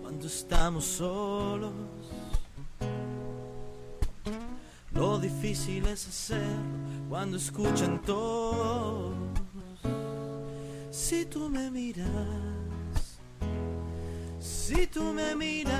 [0.02, 1.72] cuando estamos solos.
[5.00, 9.16] Lo difícil es hacerlo cuando escuchan todos.
[10.92, 13.22] Si tú me miras,
[14.42, 15.80] si tú me miras,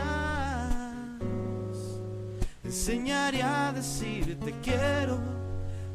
[2.64, 5.20] enseñaré a decirte quiero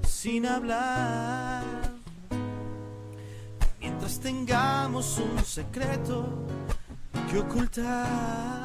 [0.06, 1.64] sin hablar.
[3.80, 6.26] Mientras tengamos un secreto
[7.30, 8.63] que ocultar.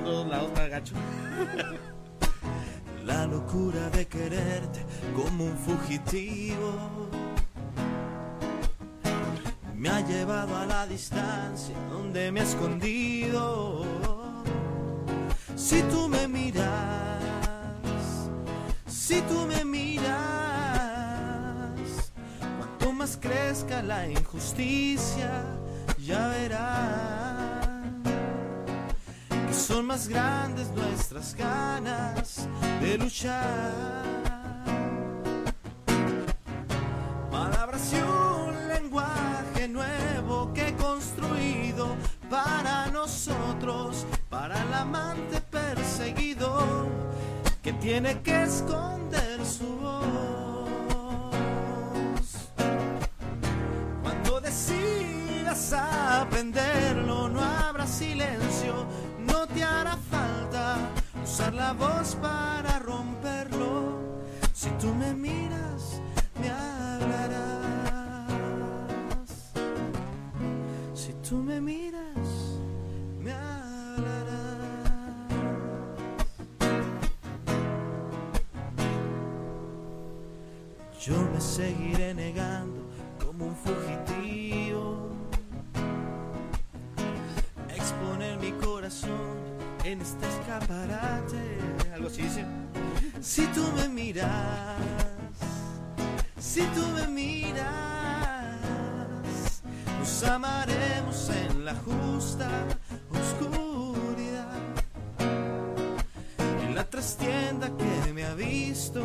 [0.00, 0.94] Esto está la cambiando de dos lados, está gacho.
[3.04, 4.84] La locura de quererte
[5.14, 7.08] como un fugitivo
[9.74, 13.84] me ha llevado a la distancia donde me he escondido.
[15.56, 17.20] Si tú me miras,
[18.86, 20.08] si tú me miras,
[22.58, 25.44] cuanto más crezca la injusticia,
[25.98, 27.29] ya verás
[29.70, 32.48] son más grandes nuestras ganas
[32.80, 33.72] de luchar.
[37.30, 41.94] Palabras y un lenguaje nuevo que construido
[42.28, 46.88] para nosotros, para el amante perseguido
[47.62, 50.00] que tiene que esconder su voz.
[54.02, 57.09] Cuando decidas aprenderlo,
[59.54, 60.76] te hará falta
[61.22, 63.98] usar la voz para romperlo.
[64.52, 66.00] Si tú me miras,
[66.40, 67.90] me hablarás.
[70.94, 72.28] Si tú me miras,
[73.18, 74.40] me hablarás.
[81.00, 82.82] Yo me seguiré negando
[83.18, 85.08] como un fugitivo.
[87.74, 89.39] Exponer mi corazón
[89.84, 91.58] en este escaparate.
[91.94, 92.44] Algo así dice.
[93.20, 94.78] Si tú me miras,
[96.38, 98.58] si tú me miras,
[99.98, 102.48] nos amaremos en la justa
[103.10, 104.58] oscuridad.
[106.62, 109.02] En la trastienda que me ha visto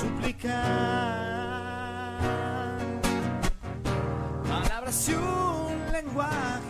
[0.00, 0.50] suplicar
[4.46, 6.69] palabras y un lenguaje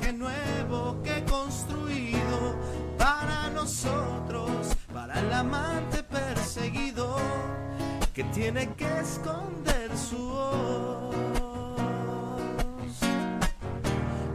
[4.91, 7.19] para el amante perseguido
[8.15, 11.15] que tiene que esconder su voz.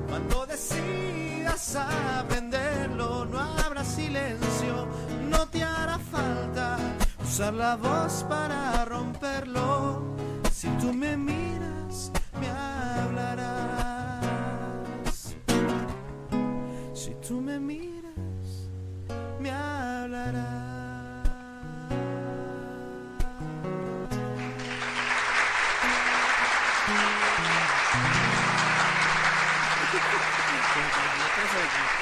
[0.08, 4.88] Cuando decidas aprenderlo, no habrá silencio,
[5.28, 6.78] no te hará falta
[7.24, 10.04] usar la voz para romperlo.
[10.52, 14.24] Si tú me miras, me hablarás.
[16.94, 17.95] Si tú me miras,
[19.46, 20.66] me hablarás.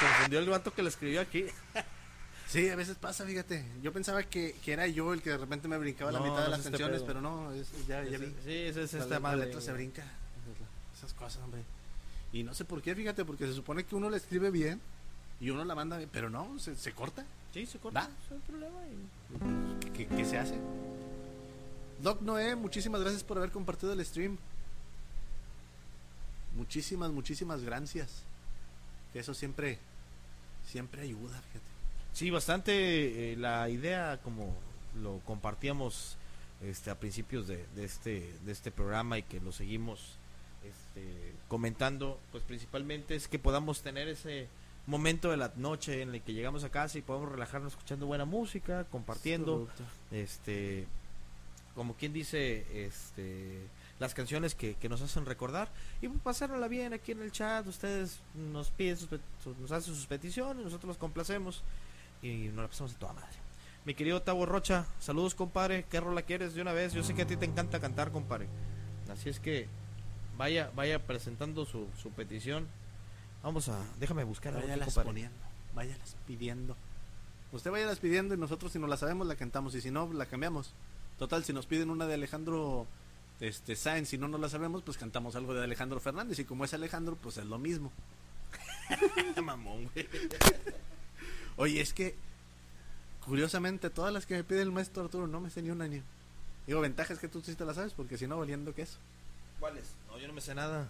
[0.00, 1.46] Confundió el vato que le escribió aquí.
[2.46, 3.64] Sí, a veces pasa, fíjate.
[3.82, 6.44] Yo pensaba que, que era yo el que de repente me brincaba la mitad de
[6.44, 8.34] no las es este canciones, pero no, es, ya, ya vi.
[8.44, 9.46] Sí, es La, esta la madre.
[9.46, 10.04] letra se brinca.
[10.96, 11.62] Esas cosas, hombre.
[12.32, 14.80] Y no sé por qué, fíjate, porque se supone que uno la escribe bien
[15.40, 17.24] y uno la manda bien, pero no, se, se corta.
[17.54, 18.00] Sí, se corta.
[18.00, 18.08] ¿Va?
[18.30, 18.78] No hay problema.
[19.86, 20.58] y- ¿Qué, qué se hace?
[22.02, 24.36] Doc Noé, muchísimas gracias por haber compartido el stream.
[26.56, 28.22] Muchísimas, muchísimas gracias.
[29.12, 29.78] Que eso siempre,
[30.70, 31.64] siempre ayuda, fíjate.
[32.12, 34.54] Sí, bastante eh, la idea como
[35.02, 36.16] lo compartíamos
[36.62, 40.00] este a principios de, de este de este programa y que lo seguimos
[40.64, 44.46] este, comentando, pues principalmente es que podamos tener ese
[44.86, 48.24] momento de la noche en el que llegamos a casa y podemos relajarnos escuchando buena
[48.24, 49.68] música, compartiendo,
[50.10, 50.86] este
[51.74, 53.66] como quien dice este
[53.98, 55.68] las canciones que, que nos hacen recordar.
[56.02, 59.10] Y pues pasárnosla bien aquí en el chat ustedes nos piden sus,
[59.60, 61.62] nos hacen sus peticiones nosotros los complacemos
[62.22, 63.36] y nos la pasamos de toda madre.
[63.84, 65.84] Mi querido Tavo Rocha saludos compadre.
[65.90, 68.48] Qué rola quieres de una vez yo sé que a ti te encanta cantar compadre.
[69.10, 69.68] Así es que
[70.36, 72.66] vaya, vaya presentando su, su petición.
[73.44, 74.54] Vamos a, déjame buscar.
[74.54, 75.36] Váyalas poniendo,
[75.74, 76.74] váyalas pidiendo.
[77.52, 80.24] Usted váyalas pidiendo y nosotros si no la sabemos la cantamos y si no la
[80.24, 80.72] cambiamos.
[81.18, 82.86] Total, si nos piden una de Alejandro
[83.40, 86.64] este Sáenz y no nos la sabemos, pues cantamos algo de Alejandro Fernández y como
[86.64, 87.92] es Alejandro, pues es lo mismo.
[89.42, 90.08] Mamón, güey.
[91.56, 92.14] Oye, es que
[93.26, 96.02] curiosamente todas las que me pide el maestro Arturo no me sé ni un año.
[96.66, 98.96] Digo, ventaja es que tú sí te la sabes porque si no valiendo que eso.
[99.60, 99.84] ¿Cuáles?
[100.08, 100.88] No, yo no me sé nada.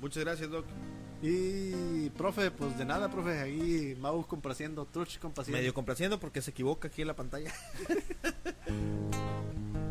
[0.00, 0.64] Muchas gracias, Doc.
[1.22, 5.58] Y profe, pues de nada, profe, ahí Mau complaciendo, Truch complaciendo.
[5.58, 7.52] Medio complaciendo porque se equivoca aquí en la pantalla.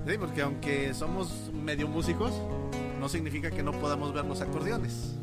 [0.06, 2.34] Sí, porque aunque somos medio músicos,
[3.00, 5.16] no significa que no podamos ver los acordeones.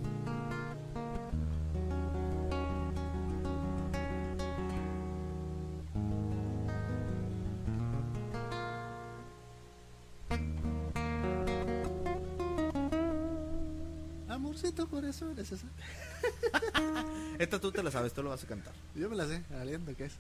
[14.71, 15.67] Amorcito corazón, es esa.
[17.41, 18.73] Esta tú te la sabes, tú lo vas a cantar.
[18.95, 20.13] Yo me la sé, aliento que es.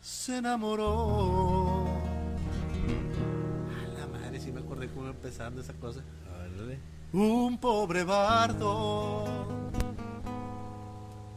[0.00, 1.51] Se enamoró.
[5.12, 6.02] Empezando esa cosa.
[7.12, 9.24] Un pobre bardo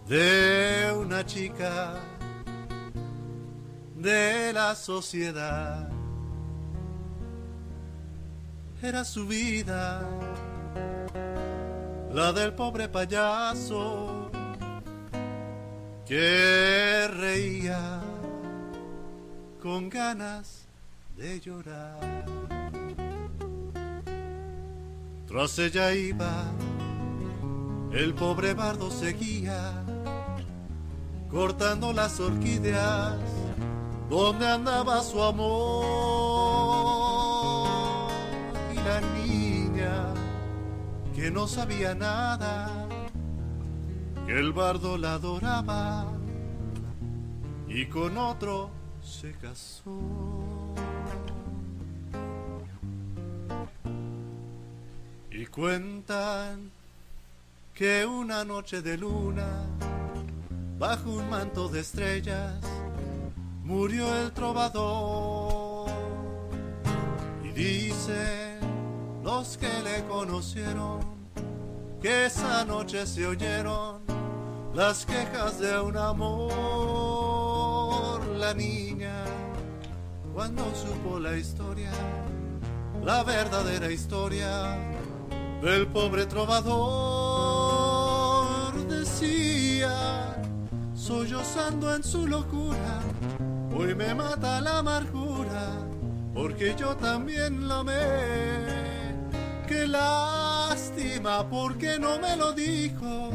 [0.07, 1.95] de una chica
[3.95, 5.89] de la sociedad.
[8.81, 10.07] Era su vida,
[12.13, 14.29] la del pobre payaso
[16.05, 17.99] que reía
[19.61, 20.67] con ganas
[21.17, 22.34] de llorar.
[25.35, 26.45] Tras ella iba,
[27.91, 29.83] el pobre bardo seguía,
[31.29, 33.19] cortando las orquídeas,
[34.09, 35.83] donde andaba su amor.
[38.71, 40.13] Y la niña,
[41.13, 42.87] que no sabía nada,
[44.25, 46.13] que el bardo la adoraba,
[47.67, 48.69] y con otro
[49.01, 49.99] se casó.
[55.51, 56.71] Cuentan
[57.73, 59.47] que una noche de luna,
[60.77, 62.55] bajo un manto de estrellas,
[63.63, 65.89] murió el trovador.
[67.43, 68.59] Y dicen
[69.23, 70.99] los que le conocieron
[72.01, 74.01] que esa noche se oyeron
[74.73, 76.55] las quejas de un amor.
[78.37, 79.23] La niña,
[80.33, 81.91] cuando supo la historia,
[83.03, 84.77] la verdadera historia
[85.65, 86.75] del pobre trovador
[88.87, 90.35] decía,
[90.93, 93.01] sollozando en su locura,
[93.75, 95.71] hoy me mata la amargura,
[96.35, 97.95] porque yo también lo amé.
[99.67, 103.31] Qué lástima, porque no me lo dijo.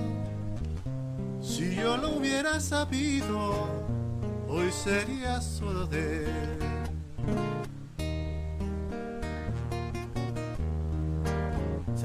[1.42, 3.66] Si yo lo hubiera sabido,
[4.48, 6.69] hoy sería solo de él.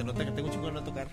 [0.05, 1.07] Nota que tengo un chingo de no tocar.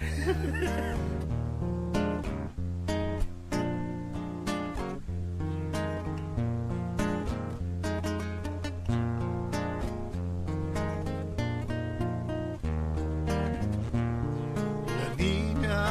[14.99, 15.85] La niña,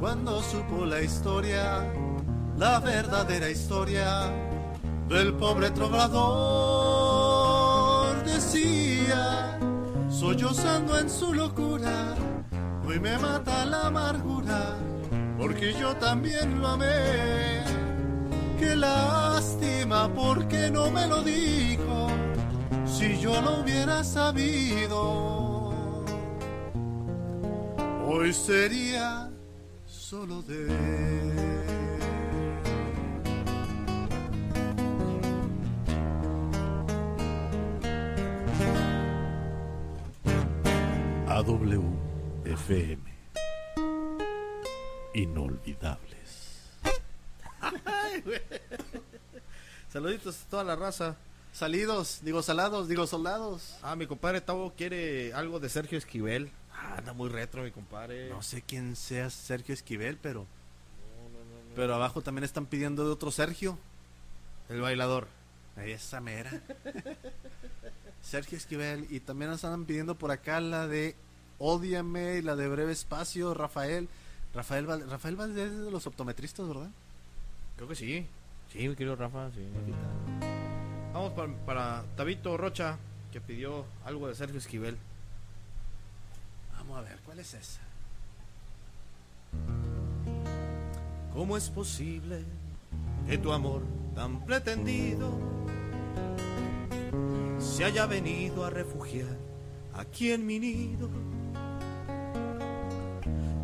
[0.00, 1.84] cuando supo la historia,
[2.56, 4.32] la verdadera historia
[5.08, 6.83] del pobre trovador,
[10.24, 12.14] sollozando en su locura,
[12.86, 14.74] hoy me mata la amargura,
[15.36, 17.62] porque yo también lo amé.
[18.58, 22.08] Qué lástima, porque no me lo dijo,
[22.86, 25.34] si yo lo hubiera sabido
[28.06, 29.30] hoy sería
[29.84, 31.33] solo de él.
[41.46, 43.02] AWFM
[45.12, 46.70] Inolvidables.
[49.92, 51.16] Saluditos a toda la raza.
[51.52, 53.76] Salidos, digo salados, digo soldados.
[53.82, 56.50] Ah, mi compadre Tavo quiere algo de Sergio Esquivel.
[56.72, 58.30] Ah, anda muy retro, mi compadre.
[58.30, 60.46] No sé quién sea Sergio Esquivel, pero.
[61.76, 63.78] Pero abajo también están pidiendo de otro Sergio.
[64.70, 65.28] El bailador.
[65.76, 66.50] Esa mera.
[68.22, 69.06] Sergio Esquivel.
[69.10, 71.14] Y también nos andan pidiendo por acá la de
[71.66, 74.06] Ódiame y la de Breve Espacio, Rafael.
[74.54, 76.90] Rafael, Val- Rafael Valdés es de los optometristas, ¿verdad?
[77.76, 78.26] Creo que sí.
[78.70, 79.62] Sí, mi querido Rafa, sí.
[81.12, 82.98] Vamos para, para Tabito Rocha,
[83.32, 84.96] que pidió algo de Sergio Esquivel.
[86.76, 87.80] Vamos a ver, ¿cuál es esa?
[91.32, 92.44] ¿Cómo es posible
[93.26, 93.82] que tu amor
[94.14, 95.32] tan pretendido
[97.58, 99.36] se haya venido a refugiar
[99.94, 101.08] aquí en mi nido?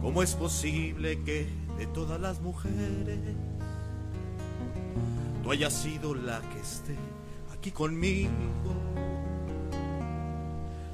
[0.00, 1.46] ¿Cómo es posible que
[1.76, 3.18] de todas las mujeres
[5.42, 6.96] tú hayas sido la que esté
[7.52, 8.30] aquí conmigo?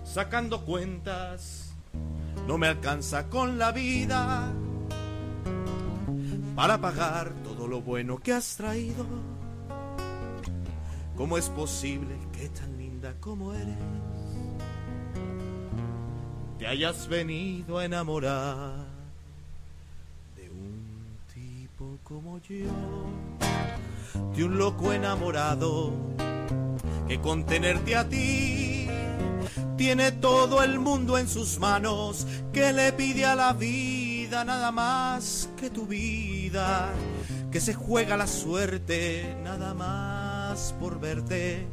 [0.02, 1.72] Sacando cuentas,
[2.48, 4.52] no me alcanza con la vida
[6.56, 9.06] para pagar todo lo bueno que has traído.
[11.16, 13.76] ¿Cómo es posible que tan linda como eres
[16.58, 18.95] te hayas venido a enamorar
[22.08, 22.66] como yo?
[24.36, 25.92] De un loco enamorado
[27.08, 28.88] que con tenerte a ti
[29.76, 35.48] tiene todo el mundo en sus manos, que le pide a la vida nada más
[35.56, 36.92] que tu vida,
[37.50, 41.66] que se juega la suerte nada más por verte.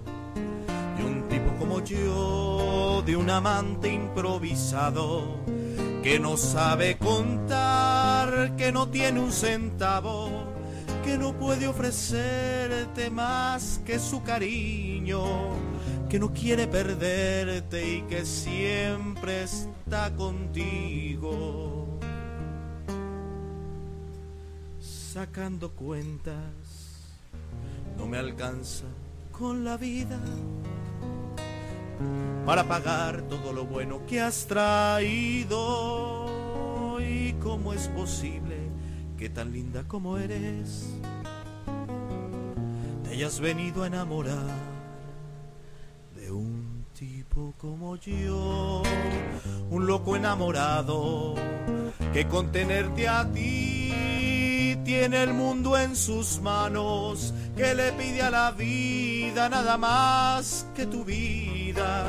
[0.97, 5.37] De un tipo como yo, de un amante improvisado,
[6.03, 10.29] que no sabe contar, que no tiene un centavo,
[11.03, 15.73] que no puede ofrecerte más que su cariño
[16.13, 21.87] que no quiere perderte y que siempre está contigo.
[24.79, 26.35] Sacando cuentas,
[27.97, 28.85] no me alcanza
[29.31, 30.19] con la vida
[32.45, 36.29] para pagar todo lo bueno que has traído.
[36.99, 38.57] ¿Y cómo es posible
[39.17, 40.89] que tan linda como eres
[43.03, 44.73] te hayas venido a enamorar?
[46.23, 48.81] de un tipo como yo,
[49.69, 51.35] un loco enamorado
[52.13, 58.31] que con tenerte a ti tiene el mundo en sus manos, que le pide a
[58.31, 62.05] la vida nada más que tu vida,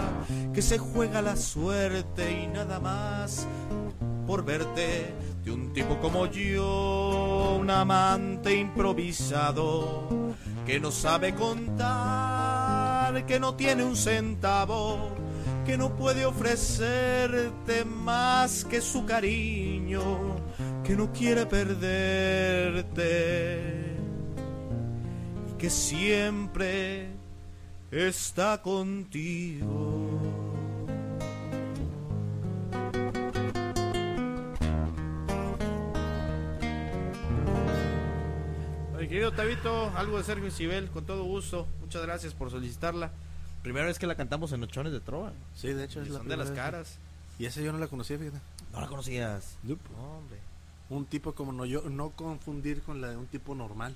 [0.53, 3.47] que se juega la suerte y nada más
[4.27, 5.15] por verte.
[5.45, 10.09] De un tipo como yo, un amante improvisado
[10.65, 15.11] que no sabe contar, que no tiene un centavo,
[15.67, 20.37] que no puede ofrecerte más que su cariño,
[20.83, 22.95] que no quiere perderte
[25.65, 27.09] que siempre
[27.91, 30.21] está contigo.
[38.99, 41.67] Mi querido Tabito, algo de Sergio Cibel, con todo gusto.
[41.81, 43.11] Muchas gracias por solicitarla.
[43.63, 45.33] Primera vez que la cantamos en Ochones de Trova.
[45.55, 46.59] Sí, de hecho es la Son de las vez.
[46.59, 46.99] caras.
[47.39, 48.39] Y esa yo no la conocía, fíjate.
[48.71, 49.57] No la conocías.
[49.63, 49.81] Nope.
[49.99, 50.39] Hombre.
[50.91, 53.95] Un tipo como no yo, no confundir con la de un tipo normal.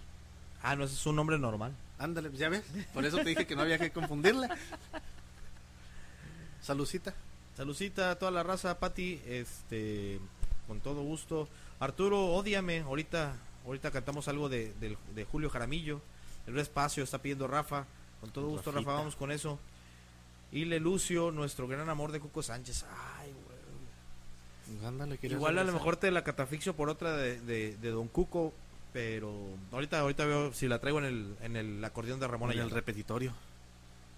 [0.62, 1.72] Ah, no, ese es un nombre normal.
[1.98, 2.64] Ándale, ya ves.
[2.94, 4.56] Por eso te dije que no había que confundirla.
[6.62, 7.14] Salucita.
[7.56, 9.20] Saludcita a toda la raza, Pati.
[9.26, 10.20] Este,
[10.66, 11.48] con todo gusto.
[11.80, 12.80] Arturo, ódiame.
[12.80, 13.34] Ahorita,
[13.64, 14.72] ahorita cantamos algo de,
[15.14, 16.00] de Julio Jaramillo.
[16.46, 17.86] El espacio está pidiendo Rafa.
[18.20, 18.90] Con todo gusto, Rafita.
[18.90, 19.58] Rafa, vamos con eso.
[20.50, 22.84] Ile Lucio, nuestro gran amor de Cuco Sánchez.
[23.18, 24.86] Ay, güey.
[24.86, 28.52] Ándale, Igual a lo mejor te la catafixio por otra de, de, de Don Cuco,
[28.92, 29.32] pero
[29.72, 32.70] ahorita ahorita veo si la traigo en el, en el acordeón de Ramón en el
[32.70, 33.32] repetitorio.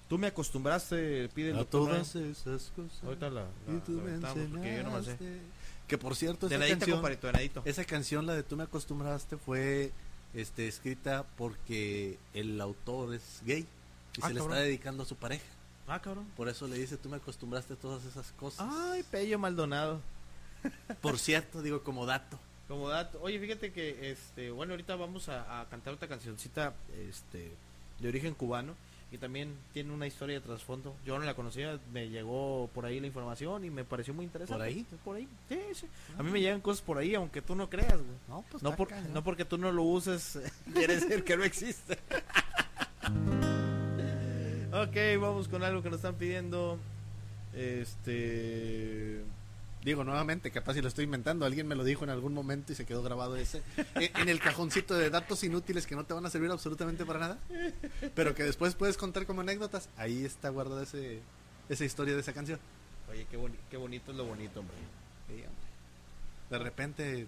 [0.08, 2.30] Tú me acostumbraste, pide el A doctor todas Noé.
[2.30, 3.04] esas cosas.
[3.04, 5.16] Ahorita la, la- Y tú la me aventamos, porque yo no me sé.
[5.86, 7.02] Que por cierto, esa canción,
[7.64, 9.92] esa canción, la de Tú me acostumbraste, fue
[10.34, 13.66] este, escrita porque el autor es gay
[14.16, 15.44] y Ah, se le está dedicando a su pareja.
[15.88, 16.26] Ah, cabrón.
[16.36, 18.66] Por eso le dice, tú me acostumbraste a todas esas cosas.
[18.70, 20.00] Ay, Pello Maldonado.
[21.00, 22.38] Por cierto, digo como dato.
[22.70, 23.18] Como dato.
[23.20, 26.72] Oye, fíjate que, este, bueno, ahorita vamos a, a cantar otra cancioncita,
[27.08, 27.50] este,
[27.98, 28.74] de origen cubano.
[29.12, 30.94] Y también tiene una historia de trasfondo.
[31.04, 34.56] Yo no la conocía, me llegó por ahí la información y me pareció muy interesante.
[34.56, 34.86] ¿Por ahí?
[35.04, 35.86] Por ahí, sí, sí.
[36.16, 38.18] A mí me llegan cosas por ahí, aunque tú no creas, güey.
[38.28, 40.38] No, pues por- no porque tú no lo uses,
[40.72, 41.98] quiere decir que no existe.
[44.72, 46.78] ok, vamos con algo que nos están pidiendo.
[47.52, 49.22] Este.
[49.83, 52.74] Digo, nuevamente, capaz si lo estoy inventando, alguien me lo dijo en algún momento y
[52.76, 53.62] se quedó grabado ese.
[53.95, 57.18] E- en el cajoncito de datos inútiles que no te van a servir absolutamente para
[57.18, 57.39] nada,
[58.14, 59.89] pero que después puedes contar como anécdotas.
[59.97, 61.20] Ahí está guardada ese,
[61.70, 62.61] esa historia de esa canción.
[63.11, 64.76] Oye, qué, boni- qué bonito es lo bonito, hombre.
[65.28, 65.51] Sí, hombre.
[66.51, 67.26] De repente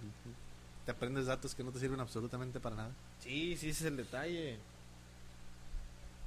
[0.85, 2.91] te aprendes datos que no te sirven absolutamente para nada.
[3.21, 4.59] Sí, sí, ese es el detalle.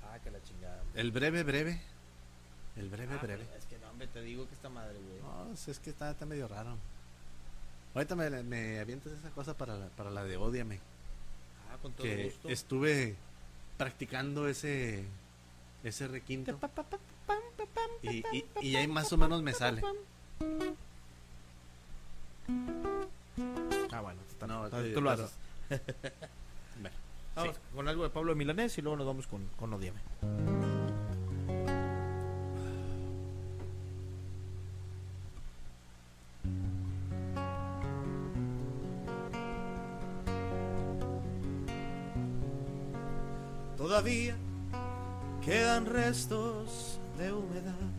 [0.04, 0.82] Ah, que la chingada.
[0.82, 1.02] hombre.
[1.02, 1.82] El breve, breve.
[2.78, 3.46] El breve, Ah, breve.
[3.96, 5.22] Hombre, te digo que esta madre, güey.
[5.22, 6.76] No, es es que está, está medio raro.
[7.93, 10.80] Ahorita me, me avientas esa cosa para la, para la de Odiame.
[11.72, 12.50] Ah, con todo Que gusto.
[12.50, 13.16] estuve
[13.78, 15.06] practicando ese
[15.84, 16.60] ese requinto.
[18.02, 19.82] Y, y, y ahí más o menos me sale.
[23.91, 25.32] Ah, bueno, está- No, está- eh, tú lo haces.
[26.80, 26.96] Bueno,
[27.36, 30.00] Vamos con algo de Pablo Milanés y luego nos vamos con, con Odiame.
[43.96, 44.36] Todavía
[45.41, 47.93] quedan restos de humedad.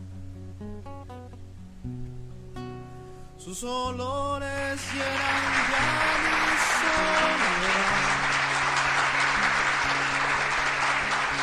[3.35, 5.87] Sus olores llenan ya
[6.21, 6.37] mi
[6.77, 7.97] soledad.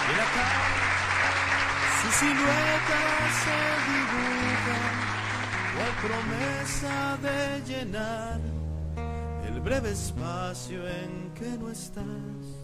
[0.07, 0.75] Y la calle
[2.01, 3.03] su silueta
[3.43, 3.59] se
[3.91, 4.79] dibuja,
[5.75, 8.39] cual promesa de llenar
[9.49, 12.64] el breve espacio en que no estás.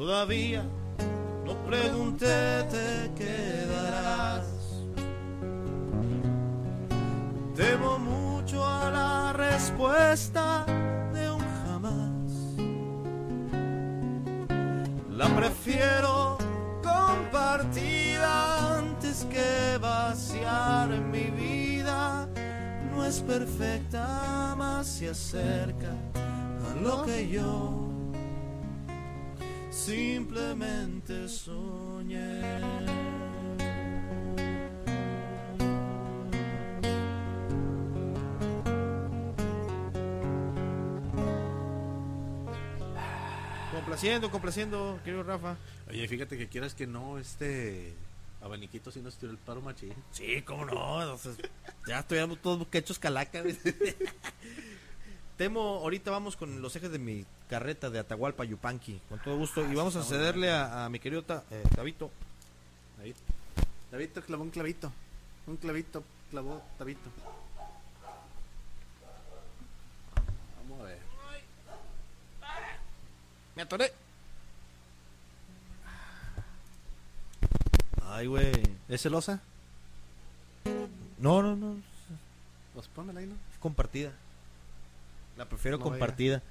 [0.00, 0.64] Todavía
[1.44, 4.46] no pregunté, te quedarás.
[7.54, 10.64] Temo mucho a la respuesta
[11.12, 12.32] de un jamás.
[15.10, 16.38] La prefiero
[16.82, 22.26] compartida antes que vaciar mi vida.
[22.90, 25.92] No es perfecta, más se acerca
[26.70, 27.89] a lo que yo
[29.80, 32.42] simplemente soñé.
[43.72, 45.56] Complaciendo, complaciendo, querido Rafa.
[45.88, 47.94] Oye, fíjate que quieras que no, este
[48.42, 49.94] abaniquito si nos tiró el paro machín.
[50.12, 51.00] Sí, cómo no.
[51.02, 51.36] entonces,
[51.86, 53.44] ya estoy todos quechos calacas.
[55.40, 59.64] Temo, ahorita vamos con los ejes de mi carreta de Atahualpa Yupanqui, con todo gusto.
[59.72, 62.10] Y vamos a cederle a, a mi querido Ta- eh, Tabito.
[63.00, 63.14] Ahí.
[63.90, 64.92] Tabito clavó un clavito.
[65.46, 67.08] Un clavito clavó Tabito.
[70.68, 70.98] Vamos a ver.
[73.56, 73.94] Me atoré.
[78.04, 78.52] Ay, güey.
[78.90, 79.40] ¿Es celosa?
[81.16, 81.76] No, no, no.
[82.74, 83.36] Pues pónmela ahí, ¿no?
[83.54, 84.12] Es compartida.
[85.40, 86.42] La prefiero No compartida.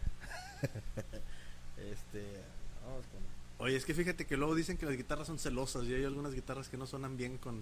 [1.77, 2.23] este.
[2.83, 3.65] Vamos con.
[3.67, 6.33] Oye, es que fíjate que luego dicen que las guitarras son celosas y hay algunas
[6.33, 7.61] guitarras que no suenan bien con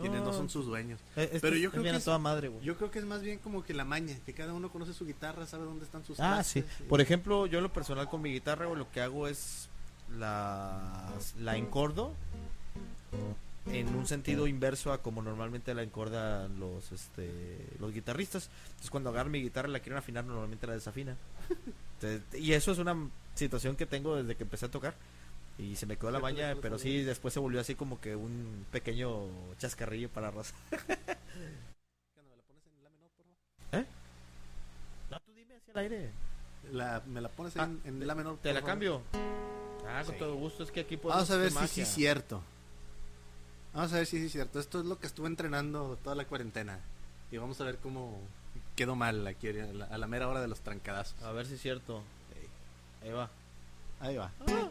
[0.00, 0.32] quienes no No.
[0.32, 0.98] son sus dueños.
[1.16, 2.64] Eh, este Pero yo es creo bien que a es- toda madre, güey.
[2.64, 5.04] Yo creo que es más bien como que la maña, que cada uno conoce su
[5.04, 6.64] guitarra, sabe dónde están sus Ah, sí.
[6.80, 9.68] y- Por ejemplo, yo en lo personal con mi guitarra, güey, lo que hago es
[10.18, 12.14] la, la encordo
[13.66, 18.50] en un sentido inverso a como normalmente la encordan los este los guitarristas.
[18.70, 21.16] Entonces cuando agarro mi guitarra y la quieren afinar, normalmente la desafina.
[22.00, 22.96] Entonces, y eso es una
[23.34, 24.94] situación que tengo desde que empecé a tocar.
[25.58, 28.64] Y se me quedó la después pero sí, después se volvió así como que un
[28.72, 30.54] pequeño chascarrillo para Rosa.
[30.70, 33.26] ¿Me la pones en la menor, por
[33.70, 33.86] favor?
[35.10, 36.10] No, tú dime hacia el aire.
[36.72, 38.38] La, me la pones Ah, en, en la menor.
[38.38, 38.70] Te la favor?
[38.70, 39.02] cambio.
[39.86, 40.18] Ah, con Sí.
[40.18, 40.62] todo gusto.
[40.62, 42.42] Es que aquí podemos Vamos a ver si sí es cierto.
[43.74, 44.60] Vamos a ver si sí es cierto.
[44.60, 46.78] Esto es lo que estuve entrenando toda la cuarentena.
[47.30, 48.18] Y vamos a ver cómo
[48.76, 51.20] quedó mal aquí a la, a la mera hora de los trancadazos.
[51.22, 52.02] A ver si es cierto.
[53.02, 53.30] Ahí va.
[54.00, 54.30] Ahí va.
[54.46, 54.70] Ay,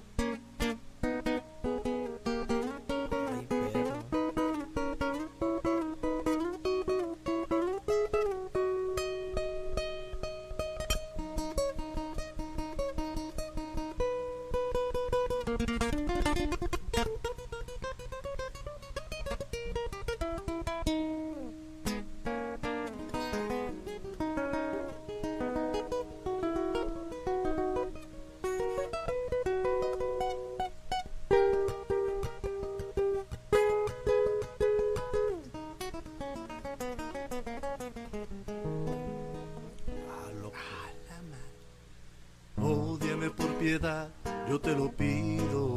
[43.62, 44.10] piedad,
[44.50, 45.76] yo te lo pido.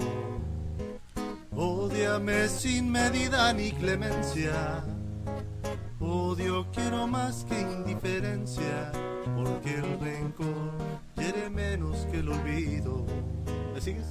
[1.55, 4.83] Ódiame sin medida ni clemencia.
[6.01, 8.91] Odio quiero más que indiferencia,
[9.37, 10.73] porque el rencor
[11.15, 13.05] quiere menos que el olvido.
[13.75, 14.07] ¿Me sigues?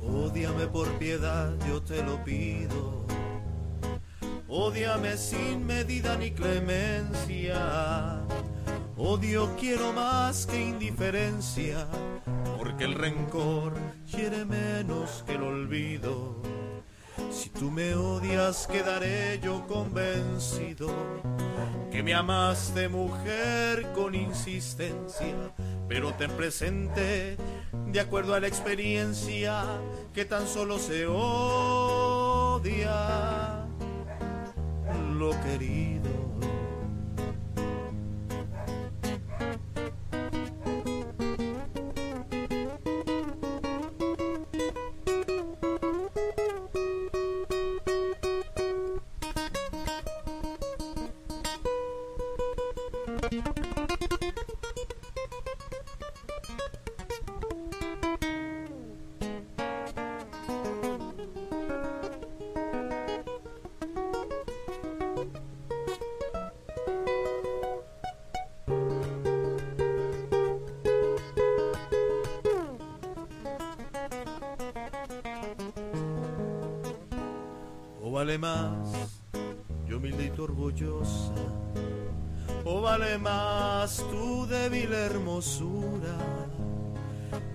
[0.00, 3.04] Ódiame por piedad, yo te lo pido.
[4.46, 8.20] Ódiame sin medida ni clemencia.
[8.96, 11.88] Odio quiero más que indiferencia,
[12.74, 13.74] porque el rencor
[14.10, 16.42] quiere menos que el olvido.
[17.30, 20.92] Si tú me odias, quedaré yo convencido
[21.92, 25.52] que me amaste mujer con insistencia,
[25.88, 27.36] pero ten presente,
[27.86, 29.62] de acuerdo a la experiencia,
[30.12, 32.64] que tan solo se odia
[78.34, 79.20] vale más,
[79.86, 81.34] yo humilde y tu orgullosa,
[82.64, 86.16] o vale más tu débil hermosura.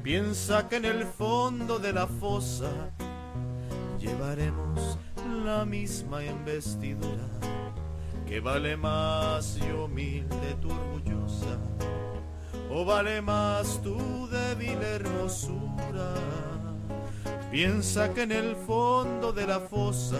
[0.03, 2.69] Piensa que en el fondo de la fosa
[3.99, 4.97] llevaremos
[5.43, 7.27] la misma investidura.
[8.25, 11.57] Que vale más yo humilde tu orgullosa,
[12.71, 16.13] o vale más tu débil hermosura.
[17.51, 20.19] Piensa que en el fondo de la fosa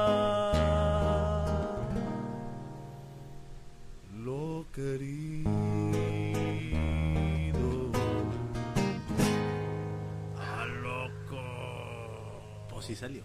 [12.81, 13.23] Pues sí salió.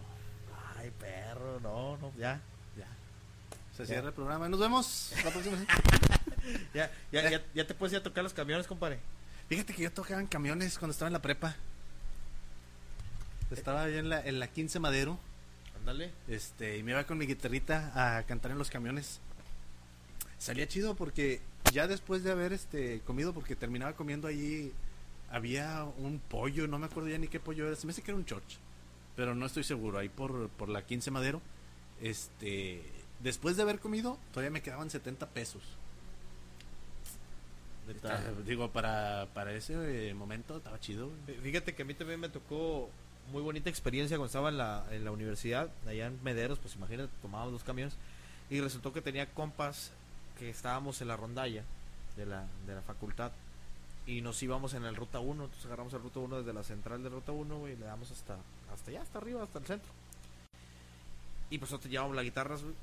[0.76, 2.42] Ay, perro, no, no, ya.
[2.76, 2.86] Ya.
[3.74, 4.50] Se cierra el programa.
[4.50, 5.56] Nos vemos la próxima.
[6.74, 9.00] Ya, ya, ya, ya te puedes ir a tocar los camiones, compadre.
[9.48, 11.56] Fíjate que yo tocaba en camiones cuando estaba en la prepa.
[13.50, 15.18] Estaba allá en la, en la 15 Madero.
[15.78, 16.12] Ándale.
[16.28, 19.20] Este, y me iba con mi guitarrita a cantar en los camiones.
[20.38, 21.40] Salía chido porque
[21.72, 24.72] ya después de haber este comido, porque terminaba comiendo allí,
[25.30, 28.12] había un pollo, no me acuerdo ya ni qué pollo era, se me hace que
[28.12, 28.58] era un church,
[29.16, 31.40] pero no estoy seguro, ahí por, por la 15 Madero.
[32.00, 32.82] Este,
[33.20, 35.62] después de haber comido, todavía me quedaban 70 pesos.
[37.88, 41.10] Está- digo, para, para ese eh, momento estaba chido.
[41.42, 42.90] Fíjate que a mí también me tocó
[43.30, 47.10] muy bonita experiencia cuando estaba en la, en la universidad, allá en Mederos, pues imagínate,
[47.22, 47.96] tomábamos dos camiones
[48.50, 49.92] y resultó que tenía compas
[50.38, 51.62] que estábamos en la rondalla
[52.16, 53.32] de la, de la facultad
[54.06, 57.02] y nos íbamos en el Ruta 1, entonces agarramos el Ruta 1 desde la central
[57.02, 58.36] de Ruta 1 güey, y le damos hasta,
[58.72, 59.90] hasta allá, hasta arriba, hasta el centro.
[61.50, 62.74] Y pues nosotros llevábamos las guitarras güey,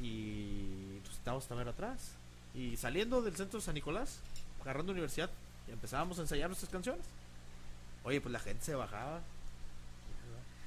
[0.00, 2.12] y pues estábamos también atrás.
[2.54, 4.20] Y saliendo del centro de San Nicolás,
[4.60, 5.30] agarrando universidad,
[5.68, 7.04] y empezábamos a ensayar nuestras canciones.
[8.04, 9.20] Oye, pues la gente se bajaba.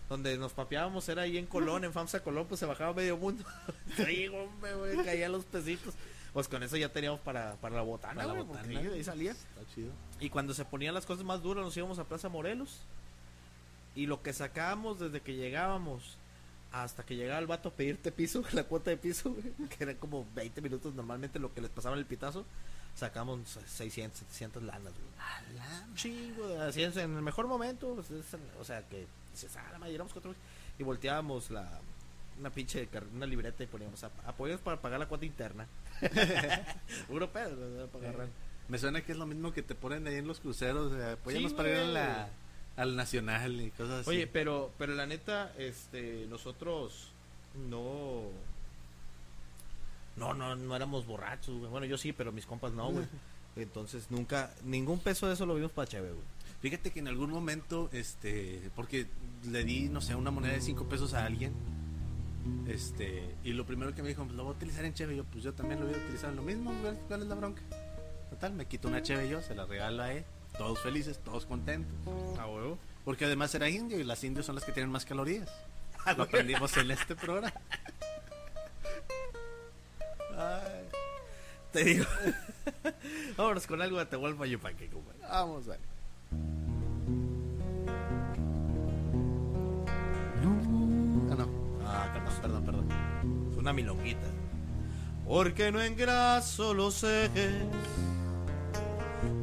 [0.10, 3.44] donde nos papeábamos era ahí en Colón, en FAMSA Colón, pues se bajaba medio mundo.
[4.06, 5.94] Ahí, hombre, güey, caían los pesitos.
[6.32, 8.80] Pues con eso ya teníamos para, para la botana, Para la güey, porque botana.
[8.82, 9.32] ahí, ahí salía.
[9.32, 9.92] Está chido.
[10.20, 12.82] Y cuando se ponían las cosas más duras, nos íbamos a Plaza Morelos.
[13.96, 16.18] Y lo que sacábamos desde que llegábamos
[16.72, 19.36] hasta que llegaba el vato a pedirte piso, la cuota de piso,
[19.70, 22.46] que eran como 20 minutos normalmente lo que les pasaba en el pitazo,
[22.96, 25.56] sacamos 600, 700 lanas, güey.
[25.96, 28.26] Chingo, de- así es, en el mejor momento, pues, es-
[28.60, 30.36] o sea, que dices, ah, la madre, cuatro,
[30.78, 31.80] y volteábamos la
[32.38, 35.66] una pinche una libreta y poníamos apoyos para pagar la cuota interna.
[37.08, 38.28] Puro pedo, para agarrar.
[38.68, 40.92] Me suena que es lo mismo que te ponen ahí en los cruceros.
[40.94, 42.30] Eh, apóyanos Sí, para ir a la,
[42.78, 44.10] al nacional y cosas así.
[44.10, 47.12] Oye, pero, pero la neta, este, nosotros
[47.70, 48.24] no,
[50.18, 51.72] no, no, no éramos borrachos, güey.
[51.72, 53.06] Bueno, yo sí, pero mis compas no, güey.
[53.56, 56.26] Entonces nunca, ningún peso de eso lo vimos para chévere, güey.
[56.62, 59.08] Fíjate que en algún momento, este, porque
[59.50, 61.54] le di, no sé, una moneda de 5 pesos a alguien.
[62.68, 65.16] Este, y lo primero que me dijo, pues lo voy a utilizar en cheve.
[65.16, 67.36] Yo, pues yo también lo voy a utilizar en lo mismo, güey, ¿cuál es la
[67.36, 67.62] bronca?
[68.30, 70.26] Total, me quito una cheve yo, se la regalo a él.
[70.58, 71.94] Todos felices, todos contentos.
[72.40, 72.78] A huevo.
[73.04, 75.50] Porque además era indio y las indios son las que tienen más calorías.
[76.18, 77.54] Lo aprendimos en este programa.
[80.38, 80.90] Ay,
[81.72, 82.06] Te digo.
[83.38, 85.20] Vámonos con algo de Atahualpa Yupanqui, compadre.
[85.22, 85.82] vamos, vale.
[91.32, 91.48] Ah, no.
[91.86, 93.50] Ah, Perdón, perdón, perdón.
[93.52, 94.28] Es una milonguita.
[95.28, 97.54] Porque no engraso los ejes,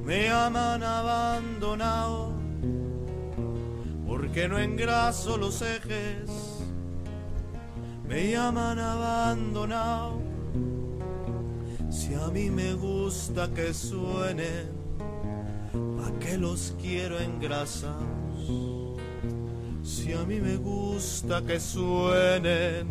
[0.04, 2.32] me aman abandonado.
[4.06, 6.30] Porque no engraso los ejes,
[8.08, 10.20] me llaman abandonado.
[11.90, 14.70] Si a mí me gusta que suenen,
[15.96, 18.98] ¿pa' qué los quiero engrasados?
[19.82, 22.88] Si a mí me gusta que suenen,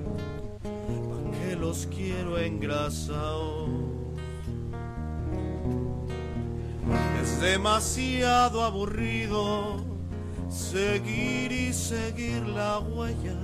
[0.63, 3.80] ¿pa' qué los quiero engrasados?
[7.41, 9.83] Demasiado aburrido
[10.47, 13.35] seguir y seguir la huella.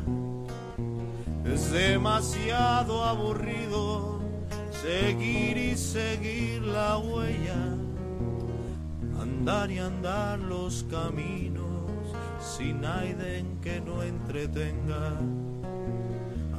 [1.44, 4.20] Es demasiado aburrido
[4.70, 7.76] seguir y seguir la huella.
[9.20, 11.66] Andar y andar los caminos
[12.40, 15.18] sin aiden que no entretenga.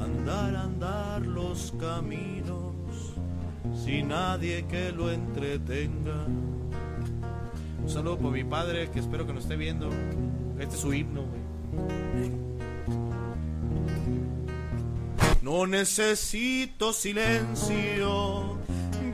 [0.01, 2.75] Andar, andar los caminos
[3.85, 6.27] sin nadie que lo entretenga.
[7.89, 9.89] Un saludo por mi padre que espero que nos esté viendo.
[10.59, 11.41] Este es su himno, güey.
[15.41, 18.59] No necesito silencio,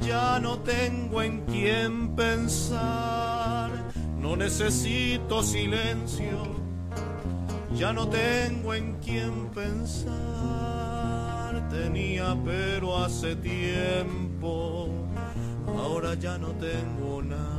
[0.00, 3.70] ya no tengo en quién pensar.
[4.18, 6.42] No necesito silencio,
[7.76, 10.12] ya no tengo en quién pensar.
[11.70, 14.88] Tenía pero hace tiempo,
[15.78, 17.53] ahora ya no tengo nada.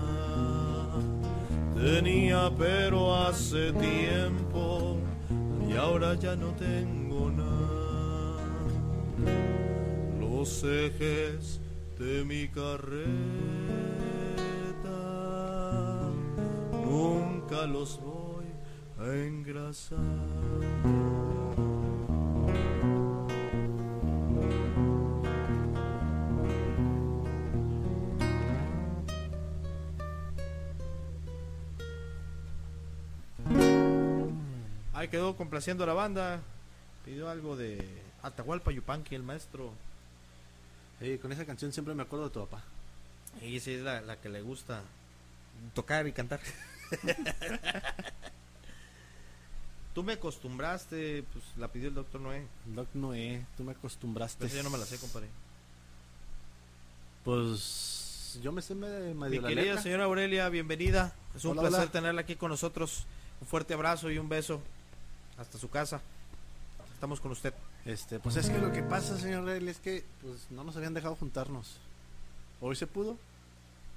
[1.76, 4.97] Tenía pero hace tiempo
[5.69, 8.38] y ahora ya no tengo nada.
[10.19, 11.59] Los ejes
[11.99, 13.05] de mi carreta
[16.86, 18.45] nunca los voy
[18.99, 21.05] a engrasar.
[35.06, 36.41] Ahí quedó complaciendo a la banda.
[37.06, 37.88] Pidió algo de
[38.24, 39.72] Atahualpa Yupanqui, el maestro.
[41.22, 42.64] Con esa canción siempre me acuerdo de tu papá.
[43.39, 44.82] Y sí, es la, la que le gusta
[45.76, 46.39] tocar y cantar.
[49.93, 52.47] Tú me acostumbraste, pues la pidió el doctor Noé.
[52.66, 54.43] Doc Noé, tú me acostumbraste.
[54.45, 55.28] Pero yo no me la sé, compadre.
[57.24, 59.82] Pues yo me sé me- Mi medio la querida letra.
[59.84, 61.14] señora Aurelia, bienvenida.
[61.36, 61.91] Es un Hola, placer hola.
[61.91, 63.06] tenerla aquí con nosotros.
[63.39, 64.62] Un fuerte abrazo y un beso
[65.38, 66.01] hasta su casa.
[66.93, 67.53] Estamos con usted.
[67.86, 70.93] Este, pues es que lo que pasa, señor Reyes, es que pues no nos habían
[70.93, 71.77] dejado juntarnos.
[72.61, 73.17] Hoy se pudo.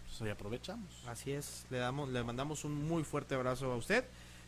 [0.06, 0.88] Pues hoy aprovechamos.
[1.06, 4.04] Así es, le damos, le mandamos un muy fuerte abrazo a usted.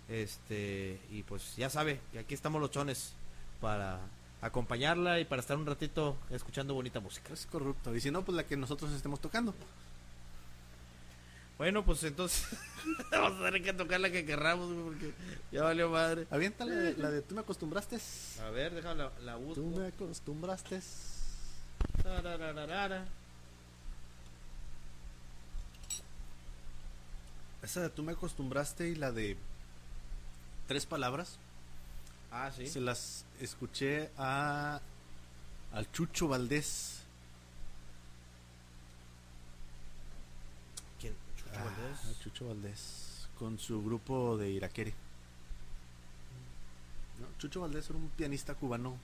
[0.09, 3.15] Este, y pues ya sabe que aquí estamos los chones
[3.61, 4.01] para
[4.43, 7.33] acompañarla y para estar un ratito escuchando bonita música.
[7.33, 7.95] Es corrupto.
[7.95, 9.55] Y si no, pues la que nosotros estemos tocando.
[11.61, 12.49] Bueno, pues entonces
[13.11, 15.13] vamos a tener que tocar la que querramos, porque
[15.53, 16.27] ya valió madre.
[16.31, 17.99] Avienta la de, la de tú me acostumbraste.
[18.43, 19.57] A ver, déjame la, la busco.
[19.57, 20.81] Tú me acostumbraste.
[22.03, 23.05] Tarararara.
[27.63, 29.37] Esa de tú me acostumbraste y la de
[30.67, 31.37] tres palabras.
[32.31, 32.69] Ah, sí.
[32.69, 34.81] Se las escuché a
[35.75, 37.00] al Chucho Valdés.
[41.55, 44.93] Ah, Chucho Valdés con su grupo de Iraquere.
[47.21, 48.97] No, Chucho Valdés era un pianista cubano.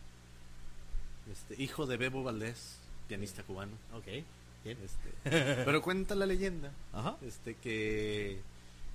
[1.30, 2.78] Este, hijo de Bebo Valdés,
[3.08, 3.72] pianista cubano.
[3.94, 4.06] Ok.
[4.64, 4.78] Bien.
[4.82, 5.12] Este,
[5.64, 7.16] pero cuenta la leyenda Ajá.
[7.22, 8.40] este que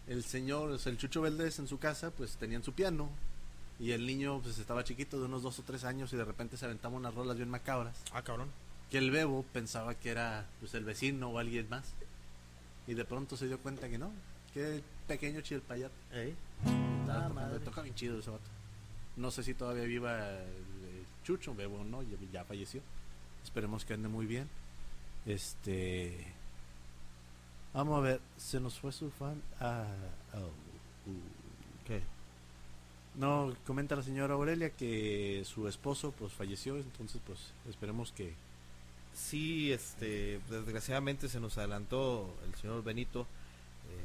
[0.07, 3.09] el señor, o sea, el Chucho Valdés en su casa, pues tenían su piano
[3.79, 6.57] y el niño pues estaba chiquito de unos dos o tres años y de repente
[6.57, 8.49] se aventaba unas rolas bien macabras Ah, cabrón.
[8.89, 11.85] que el bebo pensaba que era pues el vecino o alguien más
[12.87, 14.11] y de pronto se dio cuenta que no,
[14.53, 18.49] que el pequeño chilpayat estaba Ah, toca bien chido ese vato.
[19.17, 22.81] No sé si todavía viva el, el Chucho, bebo o no, ya, ya falleció.
[23.43, 24.49] Esperemos que ande muy bien.
[25.25, 26.33] Este.
[27.73, 29.41] Vamos a ver, se nos fue su fan.
[29.59, 29.85] Ah,
[30.33, 31.85] oh, uh.
[31.85, 32.01] ¿Qué?
[33.15, 38.33] No, comenta la señora Aurelia que su esposo pues falleció, entonces pues esperemos que
[39.13, 43.27] Sí, este, desgraciadamente se nos adelantó el señor Benito,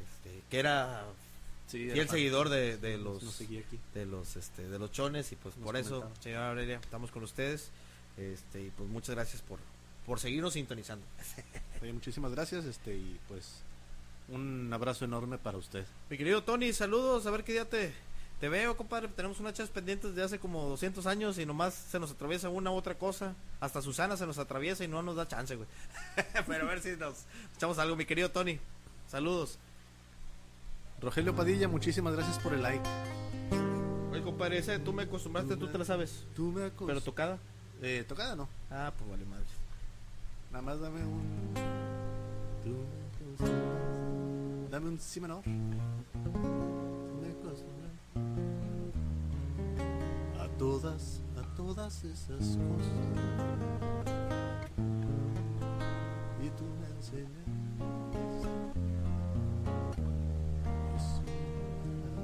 [0.03, 1.05] este, que era
[1.69, 3.79] sí, fiel seguidor de, los nos seguía aquí.
[3.95, 7.23] de los este de los chones y pues Nos por eso, señora Aurelia, estamos con
[7.23, 7.71] ustedes.
[8.17, 9.59] Este, y pues muchas gracias por
[10.07, 11.05] por seguirnos sintonizando.
[11.83, 13.63] Oye, muchísimas gracias, este y pues
[14.29, 15.85] un abrazo enorme para usted.
[16.11, 17.93] Mi querido Tony, saludos, a ver qué día te
[18.41, 19.09] te veo, compadre.
[19.09, 22.70] Tenemos unas chas pendientes de hace como 200 años y nomás se nos atraviesa una
[22.70, 23.34] u otra cosa.
[23.61, 25.68] Hasta Susana se nos atraviesa y no nos da chance, güey.
[26.47, 27.24] Pero a ver si nos
[27.57, 28.59] echamos algo, mi querido Tony.
[29.09, 29.59] Saludos.
[31.01, 32.89] Rogelio Padilla, muchísimas gracias por el like.
[34.12, 36.24] Oye, compadre, ese tú me acostumbraste, tú te la sabes.
[36.34, 37.39] Tú me acos- Pero tocada.
[37.82, 38.49] Eh, tocada no.
[38.70, 39.45] Ah, pues vale madre.
[40.51, 41.55] Nada más dame un.
[42.64, 42.84] Tú
[44.70, 45.43] Dame un si menor.
[50.59, 52.93] Todas, a todas esas cosas.
[56.43, 57.31] Y tú me enseñas.
[60.97, 61.21] Es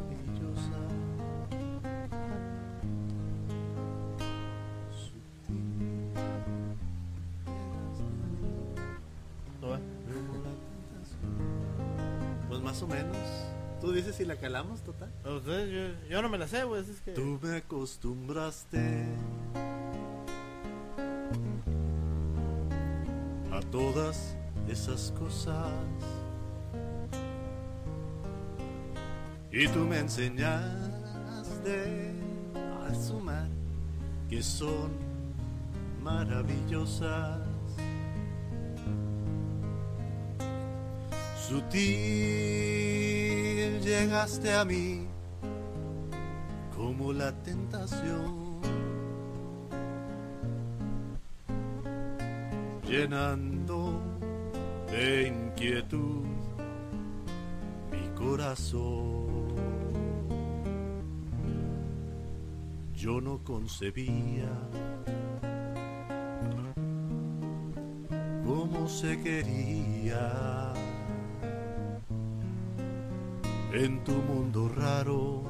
[0.00, 0.80] maravillosa.
[4.92, 5.62] Sutil.
[12.48, 13.61] Pues más o menos.
[13.82, 15.10] Tú dices si la calamos, total.
[15.24, 16.82] Ustedes, yo, yo no me la sé, güey.
[16.82, 17.10] Es que...
[17.14, 19.06] Tú me acostumbraste
[23.50, 24.36] a todas
[24.68, 25.72] esas cosas.
[29.50, 30.62] Y tú me enseñaste
[32.88, 33.48] a sumar
[34.30, 34.92] que son
[36.00, 37.40] maravillosas.
[41.48, 43.41] Sutil
[43.80, 45.06] llegaste a mí
[46.76, 48.60] como la tentación,
[52.86, 54.00] llenando
[54.90, 56.24] de inquietud
[57.90, 59.22] mi corazón.
[62.94, 64.50] Yo no concebía
[68.44, 70.72] cómo se quería
[73.72, 75.42] en tu mundo raro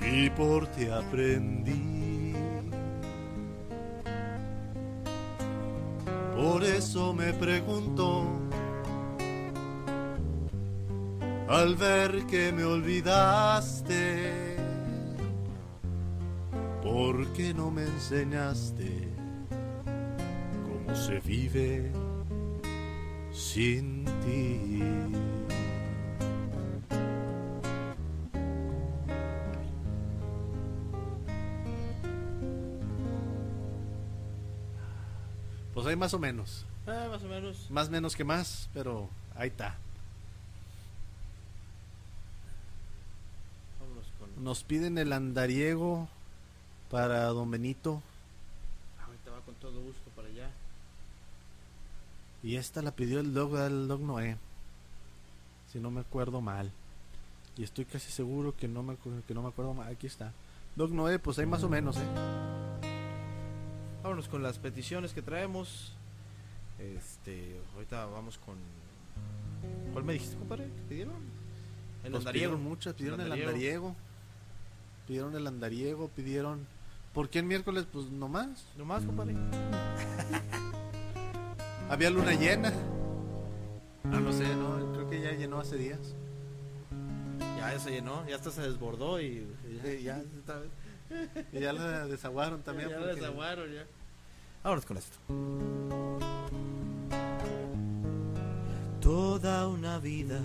[0.00, 2.34] y por ti aprendí.
[6.34, 8.24] Por eso me pregunto,
[11.48, 14.56] al ver que me olvidaste,
[16.82, 19.08] ¿por qué no me enseñaste
[20.64, 21.92] cómo se vive
[23.30, 24.60] sin ti?
[35.74, 36.66] Pues hay más o menos.
[36.86, 37.70] Ah, más o menos.
[37.70, 39.78] Más menos que más, pero ahí está.
[44.18, 44.44] Con...
[44.44, 46.08] Nos piden el andariego
[46.90, 48.02] para don Benito.
[49.06, 50.09] Ahorita va con todo gusto.
[52.42, 54.36] Y esta la pidió el dog, el dog Noé.
[55.72, 56.72] Si no me acuerdo mal.
[57.56, 59.92] Y estoy casi seguro que no me, que no me acuerdo mal.
[59.92, 60.32] Aquí está.
[60.76, 62.06] Dog Noé, pues hay más o menos, ¿eh?
[64.02, 65.92] Vámonos con las peticiones que traemos.
[66.78, 68.56] Este, ahorita vamos con.
[69.92, 70.64] ¿Cuál me dijiste, compadre?
[70.64, 71.16] ¿Qué pidieron?
[72.04, 72.32] El Pues andariego.
[72.32, 73.50] pidieron muchas, pidieron el andariego.
[73.50, 73.96] andariego.
[75.06, 76.66] Pidieron el andariego, pidieron...
[77.12, 77.84] ¿Por qué el miércoles?
[77.92, 78.64] Pues nomás.
[78.78, 79.34] Nomás, compadre.
[81.90, 82.72] Había luna llena.
[84.04, 86.14] No sé, no, creo que ya llenó hace días.
[87.58, 89.46] Ya se llenó, ya hasta se desbordó y,
[89.84, 90.62] y ya, ya está-
[91.52, 92.88] Y ya la desaguaron también.
[92.90, 93.84] ya, ya porque- desaguaron ya.
[94.62, 95.18] Vámonos con esto.
[99.00, 100.40] Toda una vida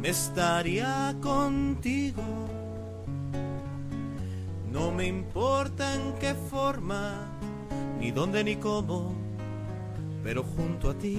[0.00, 2.22] me estaría contigo.
[4.72, 7.26] No me importa en qué forma,
[7.98, 9.12] ni dónde ni cómo,
[10.22, 11.18] pero junto a ti.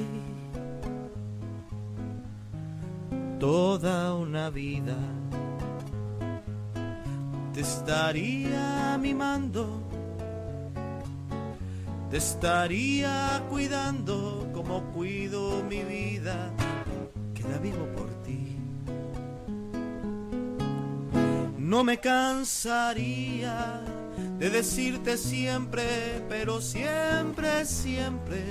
[3.40, 4.98] Toda una vida
[7.54, 9.82] te estaría mimando,
[12.10, 16.52] te estaría cuidando como cuido mi vida,
[17.34, 18.58] que la vivo por ti.
[21.58, 23.84] No me cansaría
[24.40, 28.42] de decirte siempre, pero siempre, siempre,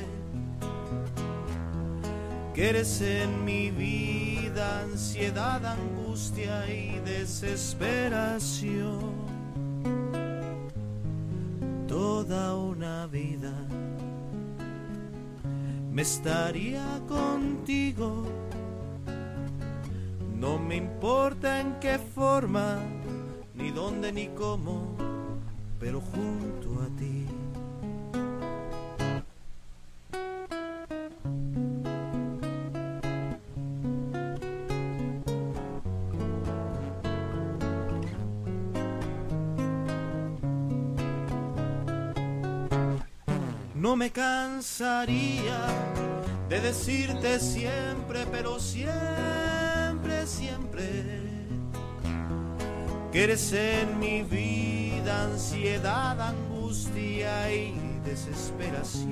[2.54, 9.16] que eres en mi vida ansiedad, angustia y desesperación.
[11.86, 13.54] Toda una vida
[15.90, 18.26] me estaría contigo.
[20.38, 22.76] No me importa en qué forma,
[23.54, 24.94] ni dónde ni cómo,
[25.78, 27.26] pero junto a ti.
[43.74, 45.66] No me cansaría
[46.48, 50.84] de decirte siempre, pero siempre, siempre,
[53.12, 54.77] que eres en mi vida
[55.08, 59.08] ansiedad, angustia y desesperación.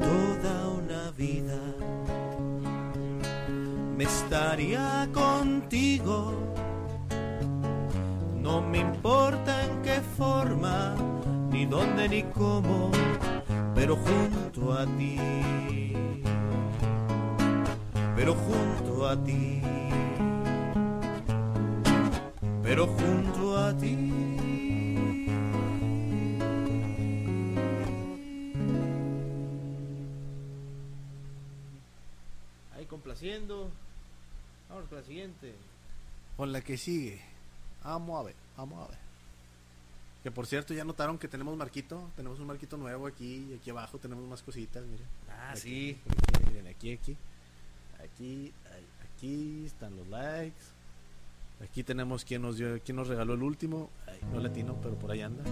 [0.00, 1.58] Toda una vida
[3.96, 6.32] me estaría contigo.
[8.40, 10.94] No me importa en qué forma,
[11.50, 12.90] ni dónde ni cómo,
[13.74, 15.18] pero junto a ti.
[18.16, 19.62] Pero junto a ti.
[22.70, 23.96] Pero junto a ti.
[32.76, 33.70] Ahí complaciendo.
[34.68, 35.54] Vamos con la siguiente.
[36.36, 37.20] Con la que sigue.
[37.82, 38.98] Vamos a ver, vamos a ver.
[40.22, 42.10] Que por cierto, ya notaron que tenemos marquito.
[42.14, 43.48] Tenemos un marquito nuevo aquí.
[43.50, 45.06] Y aquí abajo tenemos más cositas, miren.
[45.28, 46.00] Ah, Aquí, sí.
[46.08, 47.16] aquí, miren, aquí, aquí.
[48.04, 48.52] Aquí,
[49.02, 50.60] aquí están los likes.
[51.62, 53.90] Aquí tenemos quien nos dio, quien nos regaló el último.
[54.06, 55.44] Ay, no latino, pero por ahí anda.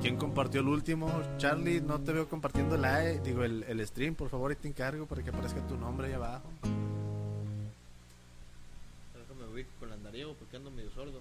[0.00, 1.10] ¿Quién compartió el último?
[1.38, 4.14] Charlie, no te veo compartiendo el, like, digo, el, el stream.
[4.14, 6.48] Por favor, ahí te encargo para que aparezca tu nombre ahí abajo.
[9.14, 11.20] Déjame ubico con el andariego porque ando medio sordo.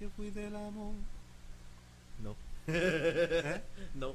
[0.00, 0.94] Yo fui del amor.
[2.22, 2.34] No.
[2.68, 3.62] ¿Eh?
[3.94, 4.14] No.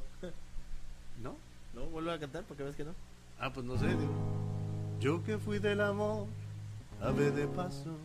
[1.21, 1.35] ¿No?
[1.73, 2.93] No, vuelve a cantar porque ves que no.
[3.39, 4.13] Ah, pues no sé, digo.
[4.99, 6.27] Yo que fui del amor,
[7.03, 7.97] ave de paso.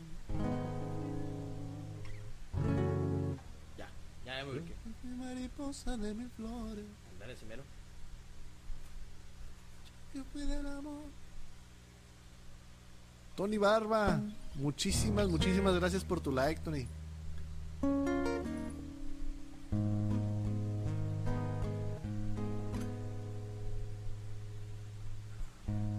[3.76, 3.88] Ya,
[4.24, 4.74] ya, ya me ubiqué.
[5.16, 6.84] Mariposa de mil flores.
[7.18, 7.62] Dale, Cimero.
[10.12, 11.04] que fui del amor.
[13.36, 14.20] Tony Barba,
[14.56, 16.88] muchísimas, muchísimas gracias por tu like, Tony.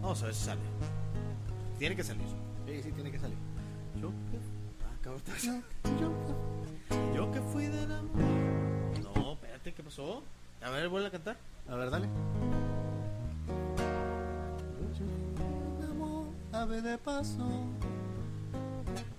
[0.01, 0.61] Vamos a ver si sale.
[1.77, 2.48] Tiene que salir.
[2.69, 3.37] Sí, sí, tiene que salir.
[3.99, 4.37] Yo que.
[4.85, 5.61] Ah, cabrón, te- Yo,
[5.99, 9.13] yo- Yo que fui del amor.
[9.15, 10.23] No, espérate, ¿qué pasó?
[10.61, 11.37] A ver, vuelve a cantar.
[11.67, 12.07] A ver, dale.
[16.51, 17.47] Ave de paso.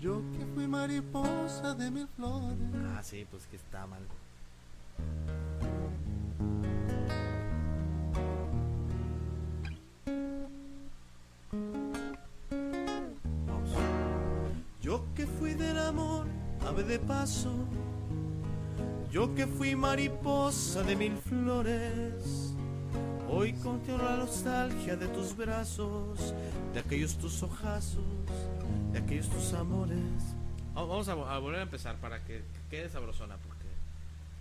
[0.00, 2.56] Yo que fui mariposa de mil flores.
[2.96, 4.00] Ah, sí, pues que está mal.
[14.90, 16.26] Yo que fui del amor,
[16.66, 17.52] ave de paso.
[19.12, 22.54] Yo que fui mariposa de mil flores.
[23.28, 26.34] Hoy contemplo la nostalgia de tus brazos,
[26.74, 28.02] de aquellos tus ojazos,
[28.92, 30.00] de aquellos tus amores.
[30.76, 33.68] Va- Vamos a, vo- a volver a empezar para que, que quede sabrosona, porque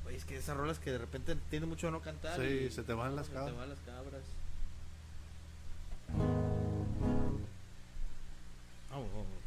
[0.08, 2.40] oye, es que esas rolas que de repente tiene mucho de no cantar.
[2.40, 3.52] Sí, y se te van las se cabras.
[3.54, 4.22] te van las cabras.
[8.90, 9.39] Vamos, vamos.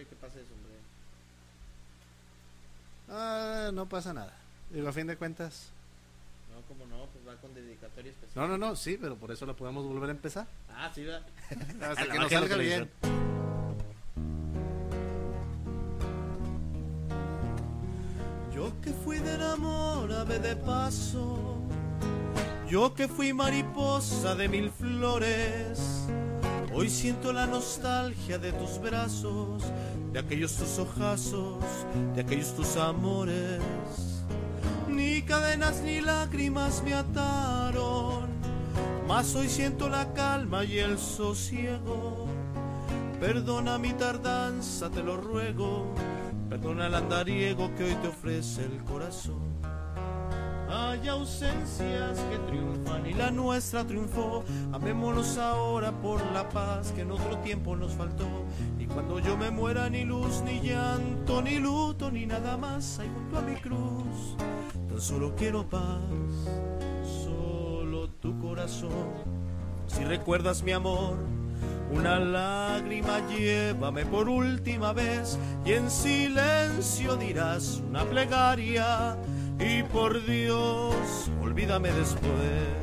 [0.00, 0.70] Hombre, qué pasa eso, hombre.
[3.08, 4.32] Ah, no pasa nada.
[4.70, 5.70] Digo, a fin de cuentas.
[6.54, 8.48] No, como no, pues va con dedicatoria especial.
[8.48, 10.46] No, no, no, sí, pero por eso la podemos volver a empezar.
[10.70, 11.22] Ah, sí, va.
[11.88, 12.90] Hasta que nos salga bien.
[18.54, 21.56] Yo que fui del amor ave de paso,
[22.68, 26.06] yo que fui mariposa de mil flores,
[26.72, 29.64] hoy siento la nostalgia de tus brazos,
[30.12, 31.56] de aquellos tus ojazos,
[32.14, 33.60] de aquellos tus amores.
[34.88, 38.28] Ni cadenas ni lágrimas me ataron,
[39.06, 42.26] mas hoy siento la calma y el sosiego.
[43.20, 45.94] Perdona mi tardanza, te lo ruego.
[46.48, 49.49] Perdona el andariego que hoy te ofrece el corazón.
[50.72, 54.44] Hay ausencias que triunfan y la nuestra triunfó.
[54.72, 58.28] Amémonos ahora por la paz que en otro tiempo nos faltó.
[58.78, 63.08] Y cuando yo me muera, ni luz, ni llanto, ni luto, ni nada más hay
[63.08, 64.36] junto a mi cruz.
[64.88, 66.00] Tan solo quiero paz,
[67.24, 69.40] solo tu corazón.
[69.88, 71.16] Si recuerdas mi amor,
[71.92, 79.16] una lágrima llévame por última vez y en silencio dirás una plegaria
[79.60, 82.80] y por Dios olvídame después.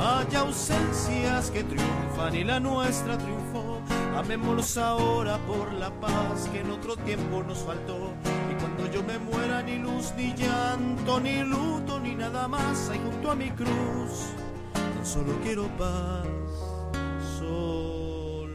[0.00, 3.80] Hay ausencias que triunfan y la nuestra triunfó.
[4.16, 8.12] Amémonos ahora por la paz que en otro tiempo nos faltó.
[8.50, 12.98] Y cuando yo me muera, ni luz, ni llanto, ni luto, ni nada más hay
[12.98, 14.34] junto a mi cruz.
[15.04, 16.26] Solo quiero paz,
[17.38, 18.48] solo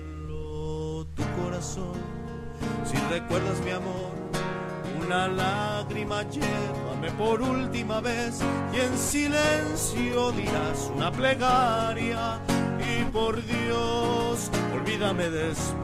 [1.16, 1.94] tu corazón.
[2.84, 4.12] Si recuerdas mi amor,
[5.06, 8.42] una lágrima llévame por última vez
[8.74, 12.40] y en silencio dirás una plegaria
[12.80, 15.78] y por Dios olvídame después.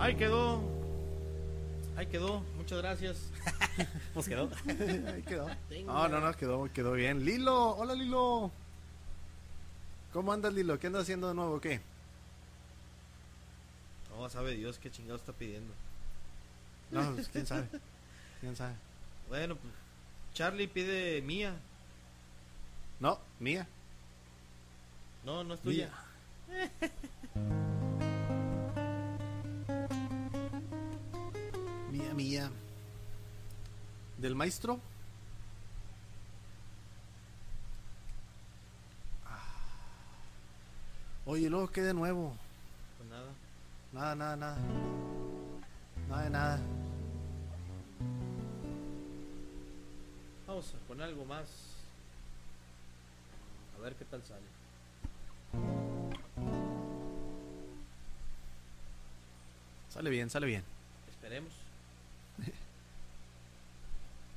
[0.00, 0.60] Ahí quedó.
[1.96, 2.53] Ahí quedó.
[2.64, 3.30] Muchas gracias.
[4.14, 4.48] Pues quedó.
[5.12, 5.48] Ahí quedó.
[5.84, 7.24] No, no, no, quedó, quedó bien.
[7.24, 8.52] Lilo, hola Lilo.
[10.12, 10.78] ¿Cómo andas Lilo?
[10.78, 11.60] ¿Qué andas haciendo de nuevo?
[11.60, 11.80] ¿Qué?
[14.10, 15.74] No, sabe Dios qué chingado está pidiendo.
[16.92, 17.66] No, pues, quién sabe.
[18.40, 18.74] ¿Quién sabe?
[19.28, 19.74] Bueno, pues
[20.32, 21.56] Charlie pide mía.
[23.00, 23.66] No, mía.
[25.24, 25.90] No, no es tuya.
[26.48, 26.70] Mía,
[32.14, 32.50] mía.
[34.18, 34.80] ¿Del maestro?
[39.26, 39.42] Ah.
[41.26, 42.34] Oye, luego qué de nuevo.
[42.98, 43.30] Pues nada.
[43.92, 44.56] Nada, nada, nada.
[46.08, 46.60] Nada de nada.
[50.46, 51.48] Vamos a poner algo más.
[53.76, 54.46] A ver qué tal sale.
[59.88, 60.64] Sale bien, sale bien.
[61.08, 61.63] Esperemos.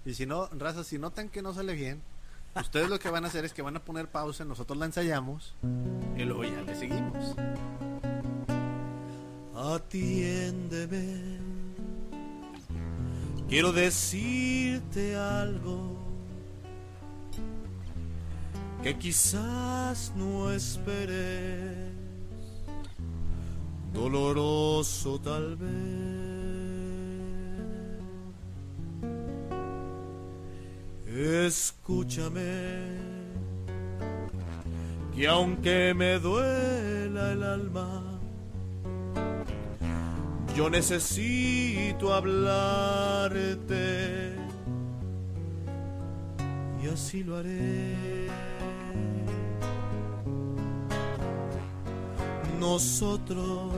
[0.07, 2.01] Y si no, raza, si notan que no sale bien,
[2.55, 5.53] ustedes lo que van a hacer es que van a poner pausa, nosotros la ensayamos
[6.15, 7.35] y luego ya le seguimos.
[9.53, 11.39] Atiéndeme.
[13.49, 15.97] Quiero decirte algo
[18.83, 21.91] que quizás no esperes,
[23.91, 26.26] doloroso tal vez.
[31.27, 32.87] Escúchame,
[35.13, 38.21] que aunque me duela el alma,
[40.55, 43.57] yo necesito hablarte
[46.81, 48.27] y así lo haré.
[52.57, 53.73] Nosotros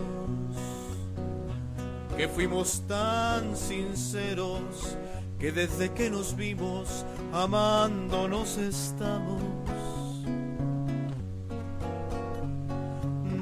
[2.15, 4.97] que fuimos tan sinceros
[5.39, 9.41] que desde que nos vimos amándonos estamos.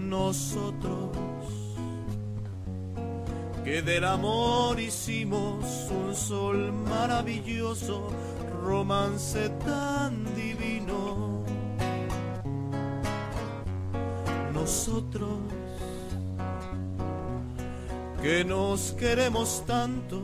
[0.08, 1.18] Nosotros
[3.64, 8.08] que del amor hicimos un sol maravilloso,
[8.64, 11.44] romance tan divino.
[14.54, 15.40] Nosotros
[18.22, 20.24] que nos queremos tanto,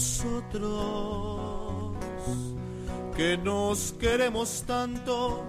[0.00, 1.92] Nosotros
[3.14, 5.44] que nos queremos tanto,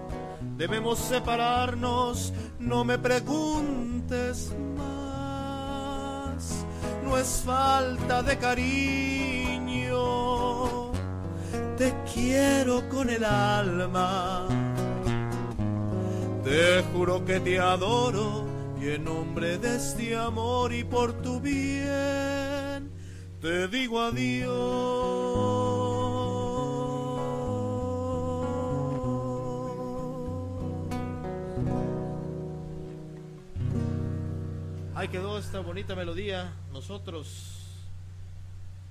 [0.58, 6.66] debemos separarnos, no me preguntes más,
[7.02, 9.88] no es falta de cariño,
[11.78, 14.46] te quiero con el alma,
[16.44, 18.44] te juro que te adoro
[18.78, 22.51] y en nombre de este amor y por tu bien
[23.42, 25.02] te digo adiós.
[34.94, 36.52] Ahí quedó esta bonita melodía.
[36.72, 37.58] Nosotros.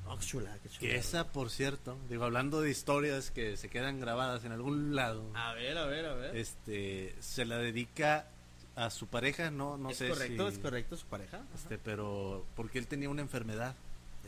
[0.07, 0.79] Oh, qué chula, qué chula.
[0.79, 5.23] Que esa, por cierto, digo, hablando de historias que se quedan grabadas en algún lado,
[5.35, 6.35] A ver, a ver, a ver.
[6.35, 8.27] este, se la dedica
[8.75, 11.37] a su pareja, no, no es sé correcto, si- es correcto, su pareja.
[11.37, 11.45] Ajá.
[11.55, 13.75] Este, pero porque él tenía una enfermedad,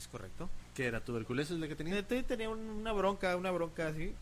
[0.03, 0.49] Es correcto.
[0.75, 1.95] que era tuberculosis la que tenía.
[1.95, 4.13] Te- te- Tenía un- una bronca, una bronca así.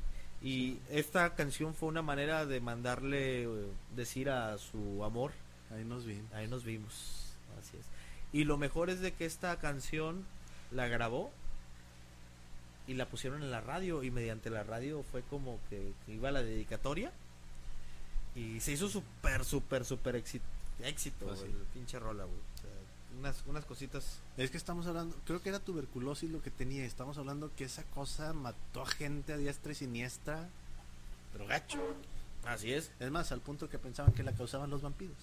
[0.44, 3.48] Y esta canción fue una manera de mandarle eh,
[3.96, 5.32] decir a su amor,
[5.72, 6.20] Ahí nos vi.
[6.34, 7.34] ahí nos vimos.
[7.60, 7.86] Así es.
[8.34, 10.26] Y lo mejor es de que esta canción
[10.72, 11.32] la grabó
[12.88, 16.32] y la pusieron en la radio y mediante la radio fue como que, que iba
[16.32, 17.12] la dedicatoria
[18.36, 20.46] y se hizo súper, súper, súper éxito,
[20.84, 22.40] éxito Pues el pinche rola, güey.
[23.18, 24.20] Unas, unas cositas.
[24.38, 26.86] Es que estamos hablando, creo que era tuberculosis lo que tenía.
[26.86, 30.50] Estamos hablando que esa cosa mató a gente a diestra y siniestra,
[31.32, 31.80] pero gacho.
[32.46, 32.92] Así es.
[33.00, 35.18] Es más, al punto que pensaban que la causaban los vampiros.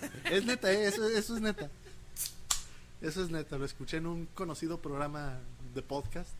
[0.24, 0.86] es neta, ¿eh?
[0.86, 1.70] eso, eso es neta.
[3.00, 5.38] Eso es neta, lo escuché en un conocido programa
[5.74, 6.34] de podcast.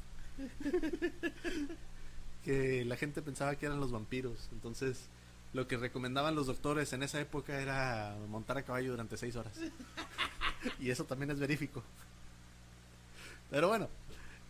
[2.45, 4.49] que la gente pensaba que eran los vampiros.
[4.53, 5.09] Entonces,
[5.53, 9.53] lo que recomendaban los doctores en esa época era montar a caballo durante seis horas.
[10.81, 11.83] y eso también es verífico.
[13.51, 13.89] Pero bueno,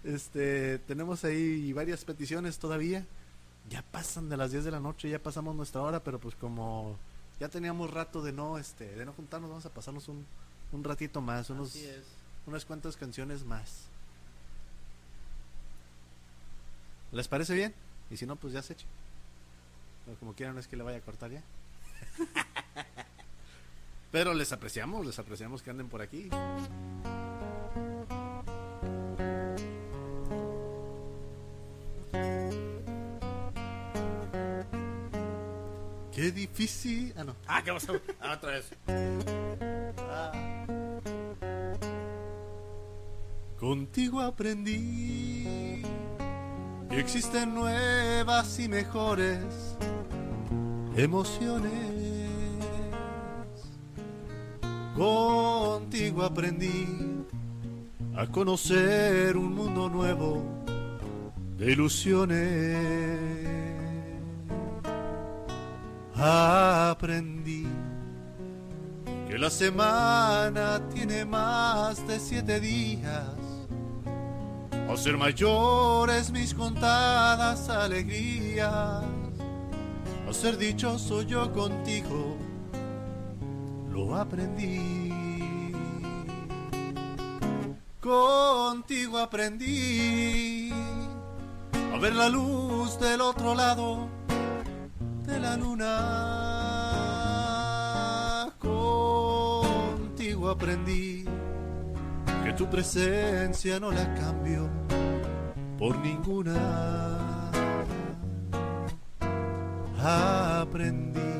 [0.04, 3.06] este, tenemos ahí varias peticiones todavía.
[3.68, 6.96] Ya pasan de las 10 de la noche, ya pasamos nuestra hora, pero pues como
[7.38, 10.26] ya teníamos rato de no, este, de no juntarnos, vamos a pasarnos un,
[10.72, 11.76] un ratito más, unos,
[12.46, 13.84] unas cuantas canciones más.
[17.12, 17.74] ¿Les parece bien?
[18.10, 18.86] Y si no, pues ya se eche.
[20.04, 21.42] Pero como quieran, no es que le vaya a cortar ya.
[24.10, 26.28] Pero les apreciamos, les apreciamos que anden por aquí.
[36.12, 37.14] Qué difícil.
[37.16, 37.36] Ah, no.
[37.46, 38.00] Ah, ¿qué pasó?
[38.20, 38.70] Ah, otra vez.
[43.58, 45.82] Contigo aprendí
[46.88, 49.76] que existen nuevas y mejores
[50.96, 51.99] emociones.
[55.00, 56.86] Contigo aprendí
[58.14, 60.42] a conocer un mundo nuevo
[61.56, 63.48] de ilusiones.
[66.14, 67.66] Aprendí
[69.26, 73.24] que la semana tiene más de siete días.
[74.86, 79.02] A ser mayores mis contadas alegrías.
[80.28, 82.36] A ser dichoso yo contigo,
[83.90, 85.10] lo aprendí.
[88.00, 90.72] Contigo aprendí
[91.94, 94.08] a ver la luz del otro lado
[95.26, 95.86] de la luna.
[98.58, 101.24] Contigo aprendí
[102.44, 104.68] que tu presencia no la cambio
[105.78, 107.50] por ninguna.
[110.02, 111.39] Aprendí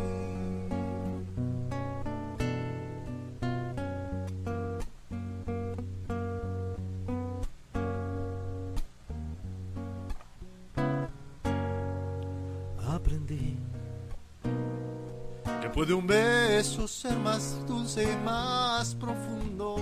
[17.31, 19.77] Más dulce y más profundo.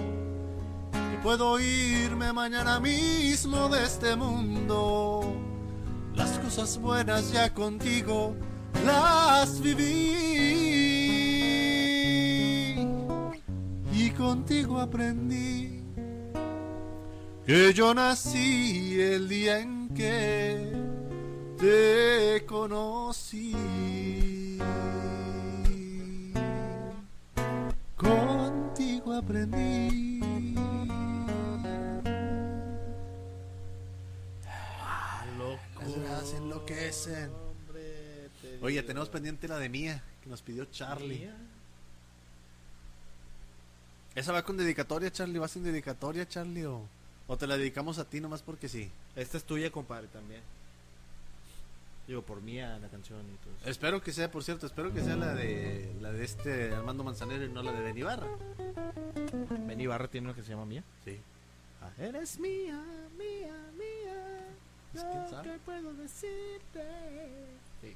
[0.92, 5.34] Que puedo irme mañana mismo de este mundo.
[6.16, 8.36] Las cosas buenas ya contigo
[8.86, 10.14] las viví
[13.94, 15.84] y contigo aprendí
[17.48, 20.72] que yo nací el día en que
[21.58, 23.56] te conocí.
[28.00, 30.20] Contigo aprendí.
[35.80, 37.30] Las gracias enloquecen.
[38.62, 41.30] Oye, tenemos pendiente la de Mía, que nos pidió Charlie.
[44.16, 45.40] Esa va con dedicatoria, Charlie.
[45.40, 46.66] ¿Va sin dedicatoria, Charlie?
[46.66, 46.82] O,
[47.28, 48.90] o te la dedicamos a ti nomás porque sí?
[49.16, 50.42] Esta es tuya, compadre, también.
[52.10, 53.70] Digo, por mía la canción y todo eso.
[53.70, 57.46] Espero que sea, por cierto, espero que sea la de la de este Armando Manzanero
[57.46, 58.26] y no la de Benny Barra.
[59.68, 60.84] Benny Barra tiene una que se llama Mía.
[61.06, 61.20] Sí.
[61.84, 62.84] Ah, Eres mía,
[63.16, 64.48] mía, mía.
[64.92, 65.52] Pues, ¿quién Lo sabe?
[65.52, 66.84] que puedo decirte.
[67.84, 67.96] Sí.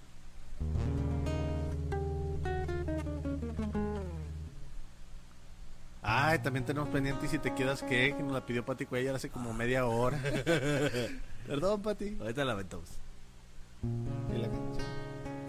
[6.03, 9.15] Ay, también tenemos pendiente y si te quedas que, que nos la pidió Pati Cuellar
[9.15, 10.19] hace como media hora.
[11.48, 12.18] Perdón, Pati.
[12.19, 12.90] Ahorita la aventamos.
[14.34, 14.88] ¿Y la canción?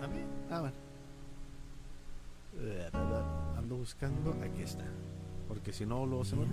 [0.00, 0.26] ¿También?
[0.50, 0.76] Ah, bueno.
[2.58, 2.90] Eh,
[3.56, 4.84] Ando buscando, aquí está.
[5.48, 6.46] Porque si no, luego se me.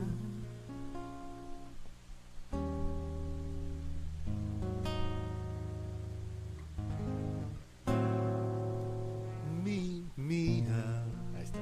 [9.63, 11.03] Mi, mía.
[11.35, 11.59] Ahí está.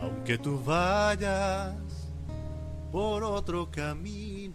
[0.00, 1.74] Aunque tú vayas
[2.90, 4.54] por otro camino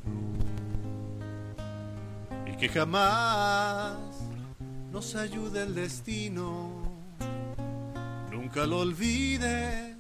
[2.46, 4.15] y que jamás
[4.96, 6.70] nos ayude el destino,
[8.32, 9.94] nunca lo olvides,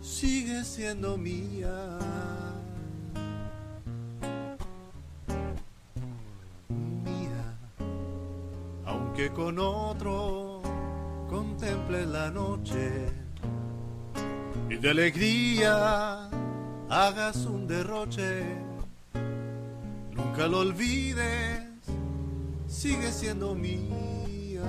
[0.00, 1.98] sigue siendo mía.
[7.04, 7.58] Mía,
[8.86, 10.62] aunque con otro
[11.28, 13.06] contemple la noche
[14.70, 16.30] y de alegría
[16.88, 18.46] hagas un derroche.
[20.12, 21.69] Nunca lo olvides,
[22.70, 24.62] sigue siendo mía.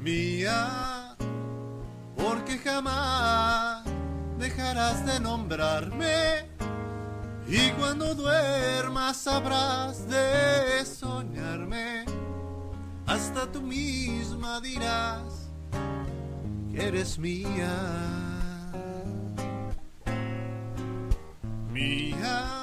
[0.00, 1.16] Mía,
[2.16, 3.84] porque jamás
[4.38, 6.48] dejarás de nombrarme.
[7.46, 12.04] Y cuando duermas sabrás de soñarme.
[13.06, 15.50] Hasta tú misma dirás
[16.70, 17.72] que eres mía.
[21.72, 22.57] Mía,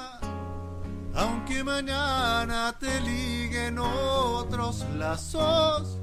[1.56, 5.96] aunque mañana te liguen otros lazos,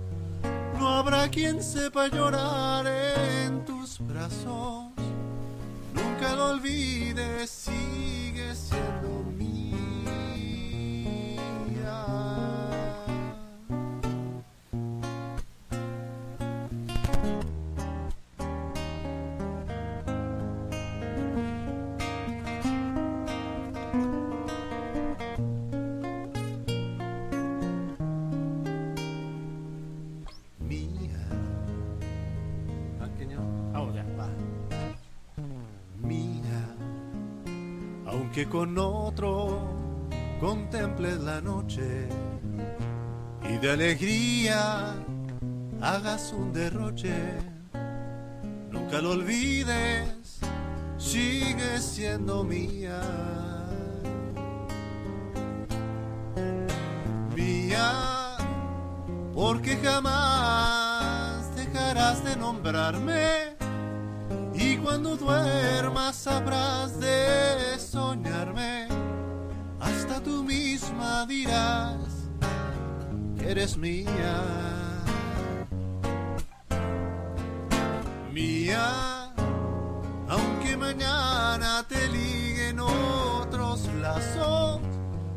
[0.80, 4.92] no habrá quien sepa llorar en tus brazos.
[5.94, 8.93] Nunca lo olvides, sigue siendo
[38.54, 39.60] con otro
[40.40, 42.08] contemples la noche
[43.50, 44.94] y de alegría
[45.82, 47.16] hagas un derroche,
[48.70, 50.40] nunca lo olvides,
[51.00, 53.02] sigue siendo mía.
[57.36, 58.38] Mía,
[59.34, 63.53] porque jamás dejarás de nombrarme.
[64.84, 68.90] Cuando duermas sabrás de soñarme,
[69.80, 71.98] hasta tú misma dirás
[73.38, 74.44] que eres mía.
[78.34, 79.34] Mía,
[80.28, 84.82] aunque mañana te liguen otros lazos,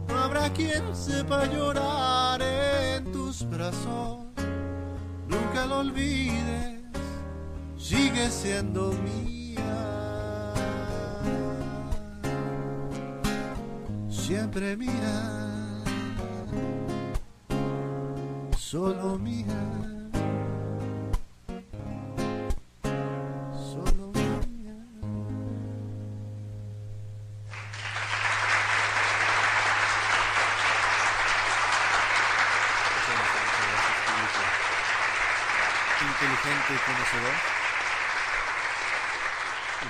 [0.09, 4.27] no habrá quien sepa llorar en tus brazos.
[5.29, 6.81] Nunca lo olvides,
[7.79, 9.36] sigue siendo mía.
[14.09, 14.91] Siempre mía,
[18.57, 19.45] solo mía.
[23.55, 24.75] Solo mía.
[36.03, 37.56] Inteligente y conocedor.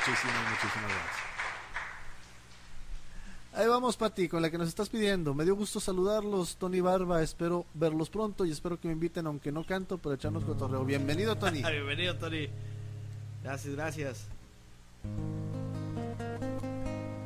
[0.07, 1.27] Muchísimas, muchísimas gracias.
[3.55, 5.35] Ahí vamos, Pati, con la que nos estás pidiendo.
[5.35, 7.23] Me dio gusto saludarlos, Tony Barba.
[7.23, 10.85] Espero verlos pronto y espero que me inviten, aunque no canto, pero echarnos cotorreo.
[10.85, 11.63] Bienvenido, Tony.
[11.71, 12.49] Bienvenido, Tony.
[13.43, 14.27] Gracias, gracias.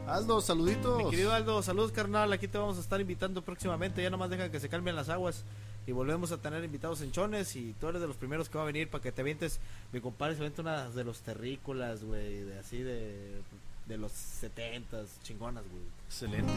[0.07, 1.05] Aldo, saluditos.
[1.05, 2.32] Mi querido Aldo, saludos, carnal.
[2.32, 4.02] Aquí te vamos a estar invitando próximamente.
[4.02, 5.44] Ya nomás deja que se calmen las aguas.
[5.86, 7.57] Y volvemos a tener invitados en Chones.
[7.57, 9.59] Y tú eres de los primeros que va a venir para que te vientes.
[9.93, 12.43] Mi compadre se vente una de los terrícolas, güey.
[12.44, 13.40] De así de,
[13.86, 15.82] de los setentas, chingonas, güey.
[16.07, 16.52] Excelente.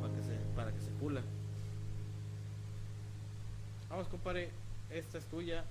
[0.00, 1.22] Para que se, para que se pula.
[3.88, 4.50] Vamos, compadre.
[4.90, 5.64] Esta es tuya.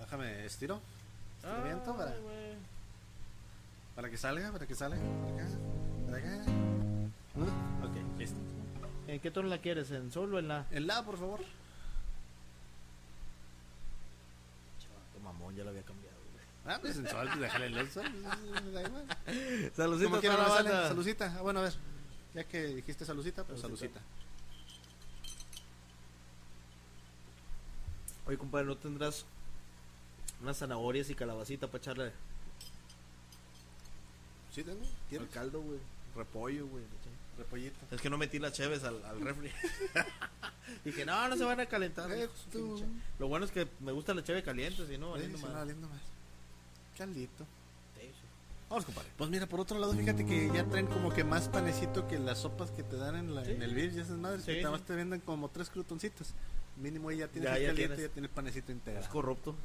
[0.00, 0.80] Déjame estiro.
[1.44, 2.54] Ah, Estiramiento para, güey.
[3.94, 4.96] para que salga, para que salga.
[4.98, 5.48] Para acá,
[6.06, 6.44] para acá.
[7.38, 7.86] ¿Ah?
[7.86, 8.36] Ok, listo.
[9.12, 9.90] ¿En qué tono la quieres?
[9.90, 10.64] ¿En sol o en la?
[10.70, 11.40] En la, por favor.
[14.80, 16.44] Chaval, mamón, ya lo había cambiado, güey.
[16.74, 18.04] Ah, pues en sol, pues déjale el sol.
[19.76, 20.88] Para la banda.
[20.88, 21.34] Salucita.
[21.36, 21.74] Ah, bueno, a ver.
[22.32, 24.00] Ya que dijiste salucita, pues Salucita.
[24.00, 24.22] salucita.
[28.26, 29.26] Oye, compadre, ¿no tendrás
[30.40, 32.12] unas zanahorias y calabacita para echarle
[34.54, 34.80] ¿Sí tengo?
[34.82, 35.28] al ¿Quieres?
[35.28, 35.80] caldo, güey?
[36.16, 36.84] Repollo, güey.
[37.38, 37.78] Repollito.
[37.90, 39.50] Es que no metí las cheves al, al refri.
[40.84, 42.10] Dije, no, no se van a calentar.
[42.12, 42.28] Eh.
[43.18, 45.88] Lo bueno es que me gusta la cheve caliente, si no, Eh, valiendo no, valiendo
[45.88, 46.00] más.
[46.96, 47.46] Caldito.
[48.68, 49.10] Vamos, compadre.
[49.18, 52.38] Pues mira, por otro lado, fíjate que ya traen como que más panecito que las
[52.38, 53.50] sopas que te dan en, la, Sí.
[53.50, 53.92] en el beer.
[53.92, 54.86] Ya esas madres que Sí, nada más sí.
[54.86, 56.32] te venden como tres crutoncitos.
[56.78, 58.10] Mínimo ahí ya tienes Ya, el ya caliente, tienes.
[58.10, 59.02] ya tienes panecito integral.
[59.04, 59.54] Es corrupto.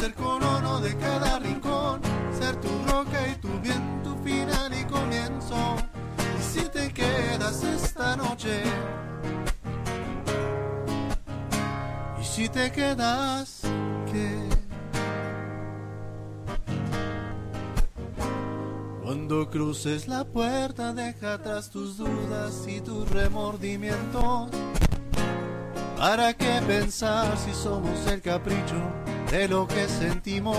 [0.00, 2.00] ser colono de cada rincón,
[2.38, 5.76] ser tu roca y tu viento final y comienzo.
[6.38, 8.62] Y si te quedas esta noche,
[12.18, 13.60] y si te quedas,
[14.10, 14.48] ¿qué?
[19.02, 24.48] Cuando cruces la puerta, deja atrás tus dudas y tus remordimientos.
[25.98, 28.80] ¿Para qué pensar si somos el capricho
[29.30, 30.56] de lo que sentimos?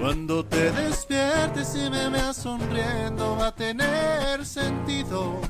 [0.00, 5.40] Cuando te despiertes y me veas sonriendo va a tener sentido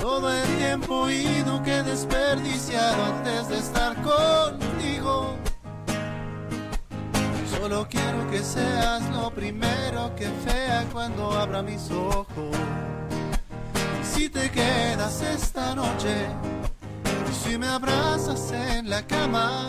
[0.00, 5.36] todo el tiempo ido que he desperdiciado antes de estar contigo.
[7.50, 12.56] Solo quiero que seas lo primero que vea cuando abra mis ojos.
[14.02, 16.26] Si te quedas esta noche,
[17.44, 19.68] si me abrazas en la cama,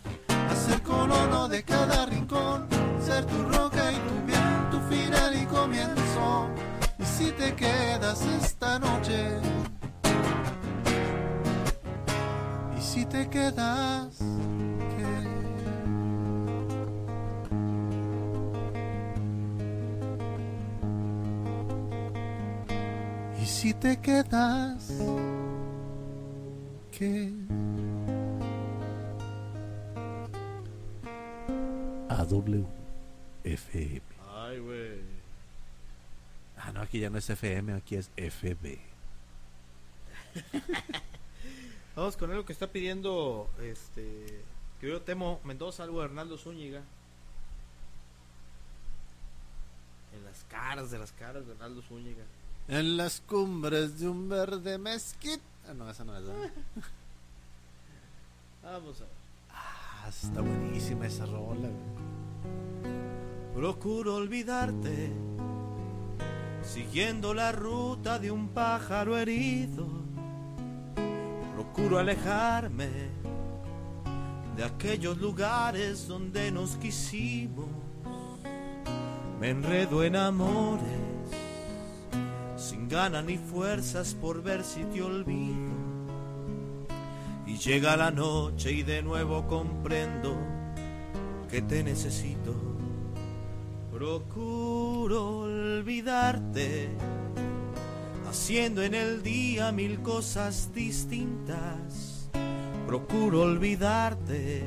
[0.61, 2.67] ser colono de cada rincón,
[3.03, 6.49] ser tu roca y tu bien, tu final y comienzo.
[6.99, 9.39] Y si te quedas esta noche,
[12.77, 14.17] y si te quedas...
[14.95, 15.11] ¿qué?
[23.41, 24.91] Y si te quedas,
[26.91, 27.33] ¿qué?
[32.11, 32.67] AW
[33.43, 34.01] FM.
[34.29, 34.99] Ay, güey.
[36.57, 38.77] Ah, no, aquí ya no es FM, aquí es FB.
[41.95, 44.43] Vamos con algo que está pidiendo este
[44.79, 46.81] que yo temo Mendoza, algo de Hernando Zúñiga.
[50.13, 52.23] En las caras de las caras de Hernando Zúñiga.
[52.67, 55.41] En las cumbres de un verde mezquite.
[55.67, 56.25] Ah, no, esa no es.
[56.25, 56.51] ¿verdad?
[58.63, 59.10] Vamos a ver.
[60.03, 61.69] Ah, está buenísima esa rola.
[63.53, 65.11] Procuro olvidarte,
[66.63, 69.87] siguiendo la ruta de un pájaro herido.
[71.53, 72.89] Procuro alejarme
[74.55, 77.67] de aquellos lugares donde nos quisimos.
[79.39, 80.81] Me enredo en amores,
[82.57, 85.80] sin ganas ni fuerzas por ver si te olvido.
[87.51, 90.37] Y llega la noche y de nuevo comprendo
[91.49, 92.55] que te necesito.
[93.91, 96.87] Procuro olvidarte,
[98.29, 102.29] haciendo en el día mil cosas distintas.
[102.87, 104.63] Procuro olvidarte,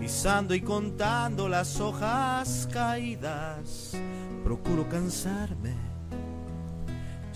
[0.00, 3.94] pisando y contando las hojas caídas.
[4.42, 5.74] Procuro cansarme,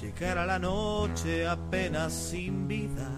[0.00, 3.10] llegar a la noche apenas sin vida.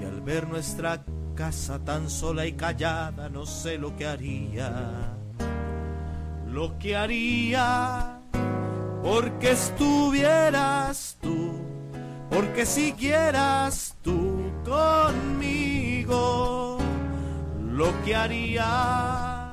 [0.00, 1.04] Y al ver nuestra
[1.34, 5.16] casa tan sola y callada, no sé lo que haría.
[6.46, 8.16] Lo que haría
[9.06, 11.60] porque estuvieras tú,
[12.28, 15.58] porque siguieras tú conmigo,
[17.70, 19.52] lo que haría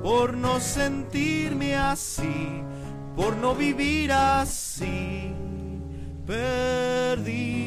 [0.00, 2.62] por no sentirme así,
[3.16, 5.32] por no vivir así,
[6.24, 7.63] perdido,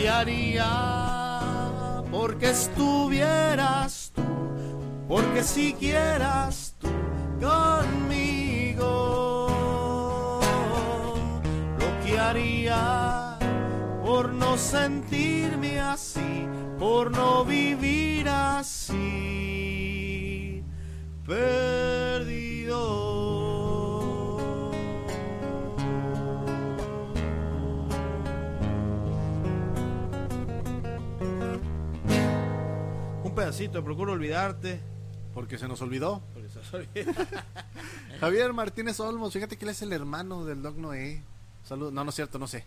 [0.00, 0.70] que haría
[2.10, 4.22] porque estuvieras tú,
[5.06, 6.88] porque siguieras tú
[7.38, 8.80] conmigo.
[11.78, 13.36] Lo que haría
[14.02, 16.46] por no sentirme así,
[16.78, 18.94] por no vivir así,
[21.26, 23.19] perdido.
[33.40, 34.80] Pedacito, procuro olvidarte.
[35.32, 36.22] Porque se nos olvidó.
[36.34, 37.12] Porque se os olvida.
[38.20, 41.22] Javier Martínez Olmos, fíjate que él es el hermano del Doc Noé.
[41.64, 41.92] Salud.
[41.92, 42.64] No, no es cierto, no sé.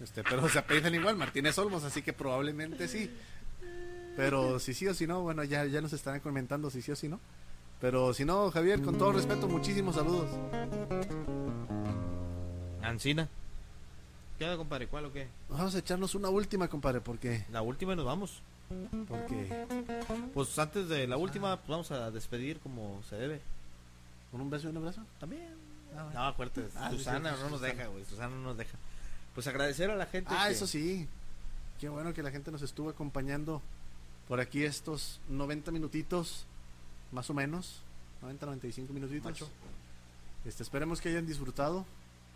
[0.00, 3.10] Este, pero se apellidan igual, Martínez Olmos, así que probablemente sí.
[4.16, 6.96] Pero si sí o si no, bueno, ya, ya nos estarán comentando si sí o
[6.96, 7.20] si no.
[7.80, 10.28] Pero si no, Javier, con todo respeto, muchísimos saludos.
[12.82, 13.28] Ancina.
[14.38, 14.86] ¿Qué onda, compadre?
[14.88, 15.28] ¿Cuál o qué?
[15.48, 18.42] Vamos a echarnos una última, compadre, porque La última y nos vamos.
[19.08, 19.66] Porque
[20.34, 23.40] Pues antes de la última, pues vamos a despedir como se debe.
[24.30, 25.02] con un beso y un abrazo.
[25.20, 25.48] También.
[25.96, 27.74] Ah, No, acuérdate, Ah, sí, Susana sí, no nos Susana.
[27.74, 28.04] deja, güey.
[28.04, 28.76] Susana no nos deja.
[29.34, 30.34] Pues agradecer a la gente.
[30.36, 31.06] Ah, que- eso sí.
[31.80, 33.62] Qué bueno que la gente nos estuvo acompañando
[34.28, 36.44] por aquí estos 90 minutitos,
[37.12, 37.82] más o menos.
[38.22, 39.24] 90, 95 minutitos.
[39.24, 39.48] Macho.
[40.44, 41.84] Este, esperemos que hayan disfrutado.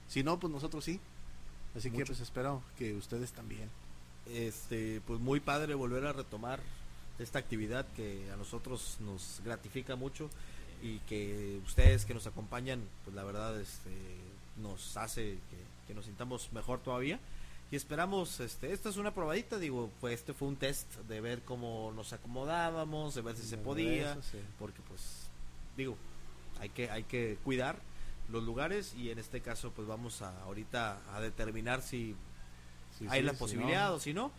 [0.08, 1.00] Si no, pues nosotros sí.
[1.76, 3.68] Así que pues espero que ustedes también.
[4.32, 6.60] Este pues muy padre volver a retomar
[7.18, 10.30] esta actividad que a nosotros nos gratifica mucho
[10.82, 13.90] y que ustedes que nos acompañan pues la verdad este
[14.56, 17.18] nos hace que, que nos sintamos mejor todavía
[17.70, 21.42] y esperamos este esta es una probadita digo pues este fue un test de ver
[21.42, 24.38] cómo nos acomodábamos de ver si se podía Eso sí.
[24.58, 25.28] porque pues
[25.76, 25.96] digo
[26.60, 27.76] hay que hay que cuidar
[28.30, 32.14] los lugares y en este caso pues vamos a ahorita a determinar si
[33.00, 34.30] Sí, hay sí, la si posibilidad no, o si no.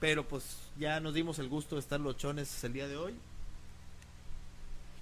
[0.00, 3.14] Pero pues ya nos dimos el gusto de estar lochones el día de hoy.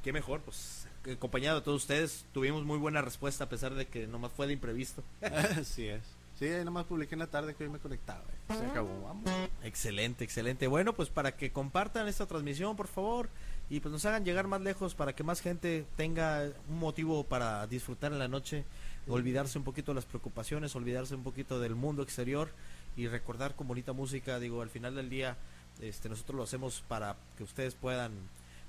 [0.04, 2.24] Qué mejor, pues acompañado de todos ustedes.
[2.32, 5.02] Tuvimos muy buena respuesta a pesar de que nomás fue de imprevisto.
[5.22, 6.02] Así es.
[6.38, 8.22] Sí, ahí nomás publiqué en la tarde que hoy me conectaba.
[8.48, 8.54] eh.
[8.56, 9.28] Se acabó, vamos.
[9.64, 10.68] Excelente, excelente.
[10.68, 13.28] Bueno, pues para que compartan esta transmisión, por favor,
[13.68, 17.66] y pues nos hagan llegar más lejos para que más gente tenga un motivo para
[17.66, 18.64] disfrutar en la noche,
[19.08, 22.50] olvidarse un poquito de las preocupaciones, olvidarse un poquito del mundo exterior
[22.98, 24.38] y recordar con bonita música.
[24.40, 25.36] Digo, al final del día,
[25.80, 28.12] este, nosotros lo hacemos para que ustedes puedan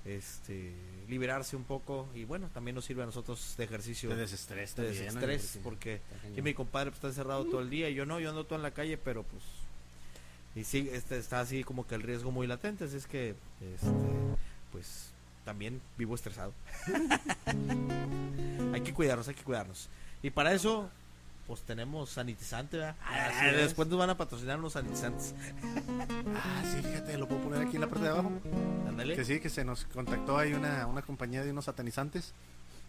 [0.06, 0.74] este
[1.10, 4.84] liberarse un poco y bueno también nos sirve a nosotros de ejercicio De desestrés de
[4.86, 5.20] también, ¿no?
[5.20, 6.00] desestrés porque
[6.42, 8.64] mi compadre pues, está encerrado todo el día y yo no, yo ando todo en
[8.64, 9.44] la calle, pero pues.
[10.56, 13.92] Y sí, este, está así como que el riesgo muy latente, así es que, este,
[14.72, 15.12] pues,
[15.46, 16.54] también vivo estresado.
[18.74, 19.90] hay que cuidarnos, hay que cuidarnos.
[20.24, 20.90] Y para eso,
[21.50, 22.96] pues tenemos sanitizante, ¿verdad?
[23.56, 25.34] Después nos van a patrocinar unos sanitizantes.
[26.42, 28.32] Ah, sí, fíjate, lo puedo poner aquí en la parte de abajo.
[28.88, 29.16] Ándale.
[29.16, 32.34] Que sí, que se nos contactó ahí una, una compañía de unos satanizantes.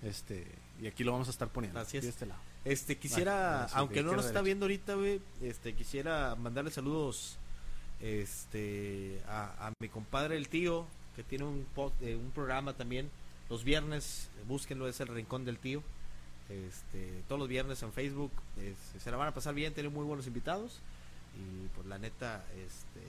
[0.03, 0.47] Este,
[0.81, 1.81] y aquí lo vamos a estar poniendo.
[1.81, 2.05] Así es.
[2.05, 2.41] de este lado.
[2.65, 4.43] Este, quisiera, sí, aunque no nos está derecha.
[4.45, 7.39] viendo ahorita, güey, este, quisiera mandarle saludos
[8.01, 13.11] este, a, a mi compadre el tío, que tiene un, pod- eh, un programa también,
[13.49, 15.83] los viernes, búsquenlo, es el Rincón del Tío,
[16.51, 20.05] este, todos los viernes en Facebook, es- se la van a pasar bien, tiene muy
[20.05, 20.81] buenos invitados,
[21.37, 23.01] y pues la neta, este,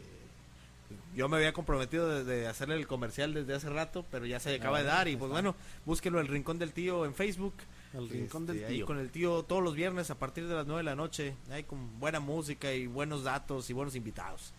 [1.16, 4.56] yo me había comprometido de, de hacerle el comercial desde hace rato, pero ya se
[4.56, 5.56] acaba de dar, y pues bueno,
[5.86, 7.54] búsquenlo el Rincón del Tío en Facebook,
[7.94, 8.86] El rincón este, del ahí tío.
[8.86, 11.34] con el tío todos los viernes a partir de las 9 de la noche.
[11.50, 14.52] Ahí con buena música y buenos datos y buenos invitados.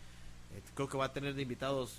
[0.54, 1.96] Eh, creo que va a tener de invitados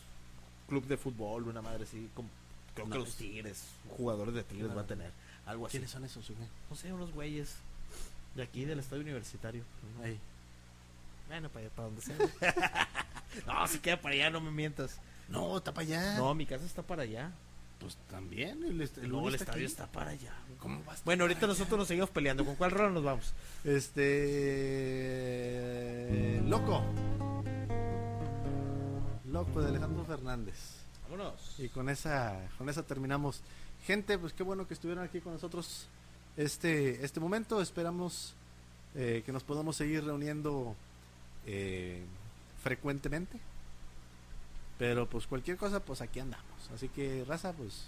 [0.68, 2.08] club de fútbol, una madre así.
[2.16, 2.30] como-
[2.76, 3.64] creo que los es- Tigres,
[3.98, 5.12] jugadores de Tigres va a tener.
[5.46, 5.72] Algo así.
[5.74, 6.48] ¿Quiénes son esos, güey?
[6.70, 7.56] No sé, unos güeyes
[8.36, 9.64] de aquí del estadio universitario.
[10.04, 10.20] Ahí.
[11.28, 12.16] Bueno, para, para donde sea.
[13.48, 14.98] no, si queda para allá, no me mientas.
[15.30, 16.18] No, está para allá.
[16.18, 17.32] No, mi casa está para allá.
[17.80, 18.64] Pues también.
[18.64, 19.72] El, est- el no, Uni el está estadio aquí.
[19.72, 20.34] está para allá.
[20.60, 22.46] ¿Cómo va a estar Bueno, ahorita nosotros nos seguimos peleando.
[22.46, 23.34] ¿Con cuál rol nos vamos?
[23.66, 23.76] allá?
[25.54, 26.42] Este.
[26.46, 26.84] Loco.
[29.26, 30.56] Loco de Alejandro Fernández.
[31.10, 31.56] Vámonos.
[31.58, 33.42] Y con esa, con esa terminamos.
[33.86, 35.88] Gente, pues qué bueno que estuvieron aquí con nosotros
[36.38, 37.62] este, este momento.
[37.62, 38.34] Esperamos
[38.96, 40.74] eh, que nos podamos seguir reuniendo
[41.46, 42.02] eh,
[42.64, 43.40] frecuentemente.
[44.80, 46.70] Pero pues cualquier cosa, pues aquí andamos.
[46.74, 47.88] Así que, raza, pues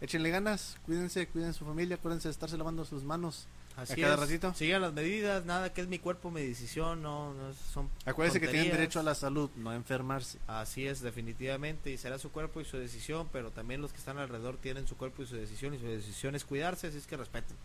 [0.00, 3.46] échenle ganas, cuídense, cuiden su familia, acuérdense de estarse lavando sus manos.
[3.78, 4.20] Así a cada es.
[4.20, 4.54] ratito.
[4.54, 8.48] Sigan las medidas, nada que es mi cuerpo, mi decisión, no, no son Acuérdense que
[8.48, 10.38] tienen derecho a la salud, no a enfermarse.
[10.48, 14.18] Así es, definitivamente, y será su cuerpo y su decisión, pero también los que están
[14.18, 17.16] alrededor tienen su cuerpo y su decisión, y su decisión es cuidarse, así es que
[17.16, 17.56] respeten.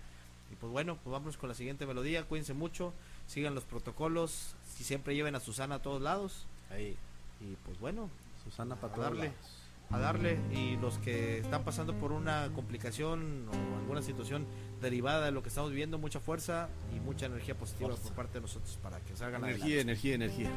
[0.52, 2.94] Y pues bueno, pues vámonos con la siguiente melodía, cuídense mucho,
[3.26, 6.95] sigan los protocolos, si siempre lleven a Susana a todos lados, Ahí,
[7.41, 8.10] y pues bueno,
[8.44, 9.26] Susana para darle.
[9.30, 9.62] lados.
[9.94, 14.48] A darle, y los que están pasando por una complicación o alguna situación
[14.82, 18.41] derivada de lo que estamos viviendo, mucha fuerza y mucha energía positiva por parte de
[18.41, 19.82] nosotros para que salgan Energía, adelante.
[19.82, 20.49] energía, energía.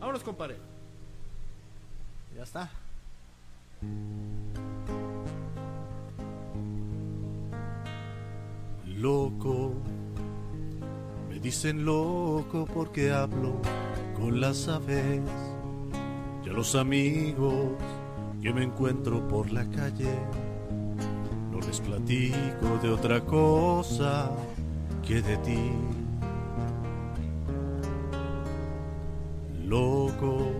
[0.00, 0.56] Vámonos, compadre.
[2.36, 2.70] Ya está.
[8.86, 9.74] Loco,
[11.28, 13.60] me dicen loco porque hablo
[14.16, 15.20] con las aves.
[16.44, 17.72] Y a los amigos
[18.42, 20.14] que me encuentro por la calle,
[21.50, 24.30] no les platico de otra cosa
[25.06, 25.72] que de ti.
[29.64, 30.52] Loco,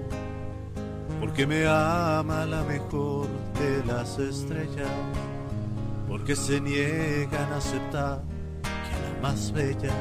[1.21, 3.27] porque me ama la mejor
[3.59, 4.91] de las estrellas,
[6.09, 8.23] porque se niegan a aceptar
[8.63, 9.95] que la más bella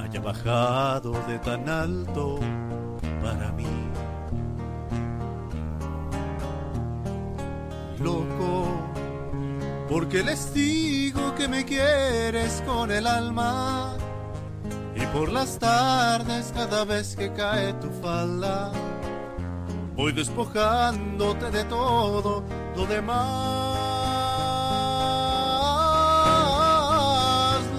[0.00, 2.40] haya bajado de tan alto
[3.22, 3.87] para mí.
[8.00, 8.68] Loco,
[9.88, 13.96] porque les digo que me quieres con el alma.
[14.94, 18.70] Y por las tardes, cada vez que cae tu falda,
[19.96, 22.44] voy despojándote de todo
[22.76, 23.16] lo demás,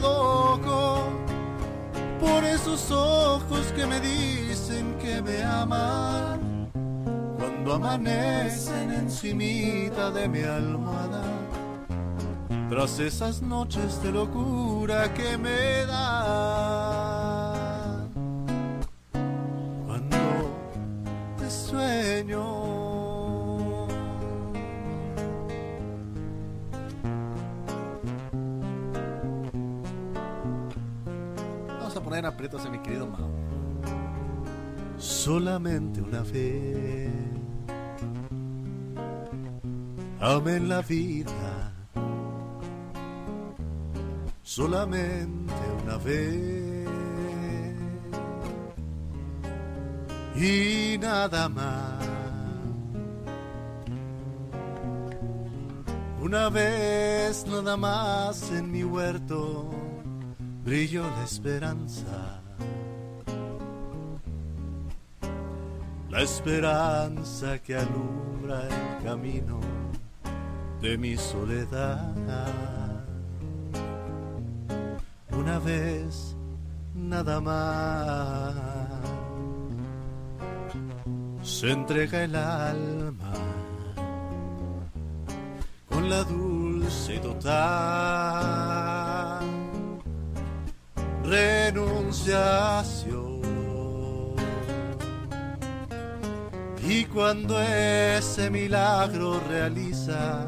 [0.02, 1.08] loco,
[2.20, 6.29] por esos ojos que me dicen que me aman,
[7.74, 11.24] amanecen encimita de mi almohada
[12.70, 16.00] tras esas noches de locura que me dan
[19.86, 20.18] cuando
[21.38, 22.68] te sueño.
[31.68, 33.30] Vamos a poner aprietos a mi querido Mao.
[35.00, 37.39] Solamente una vez.
[40.22, 41.74] Amen la vida
[44.50, 46.88] solamente una vez
[50.36, 52.00] y nada más.
[56.22, 59.70] Una vez nada más en mi huerto
[60.66, 62.42] brilló la esperanza.
[66.10, 69.79] La esperanza que alumbra el camino
[70.82, 72.16] de mi soledad
[75.32, 76.36] una vez
[76.94, 78.56] nada más.
[81.42, 83.34] Se entrega el alma
[85.90, 88.60] con la dulce total
[91.24, 93.40] renunciación.
[96.88, 100.48] Y cuando ese milagro realiza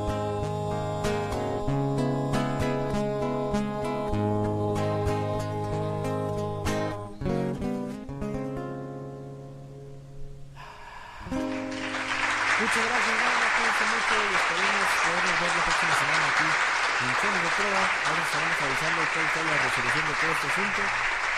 [17.61, 17.83] Prueba.
[18.09, 20.81] Ahora estaremos avisando cuál fue la resolución de todo este asunto.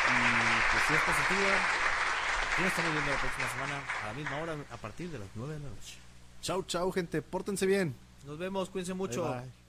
[0.08, 0.20] Y
[0.72, 1.52] pues si es positiva,
[2.56, 5.28] ya nos estamos viendo la próxima semana a la misma hora, a partir de las
[5.36, 5.96] 9 de la noche.
[6.42, 7.22] Chau, chau, gente.
[7.22, 7.96] Pórtense bien.
[8.26, 9.24] Nos vemos, cuídense mucho.
[9.24, 9.63] Bye.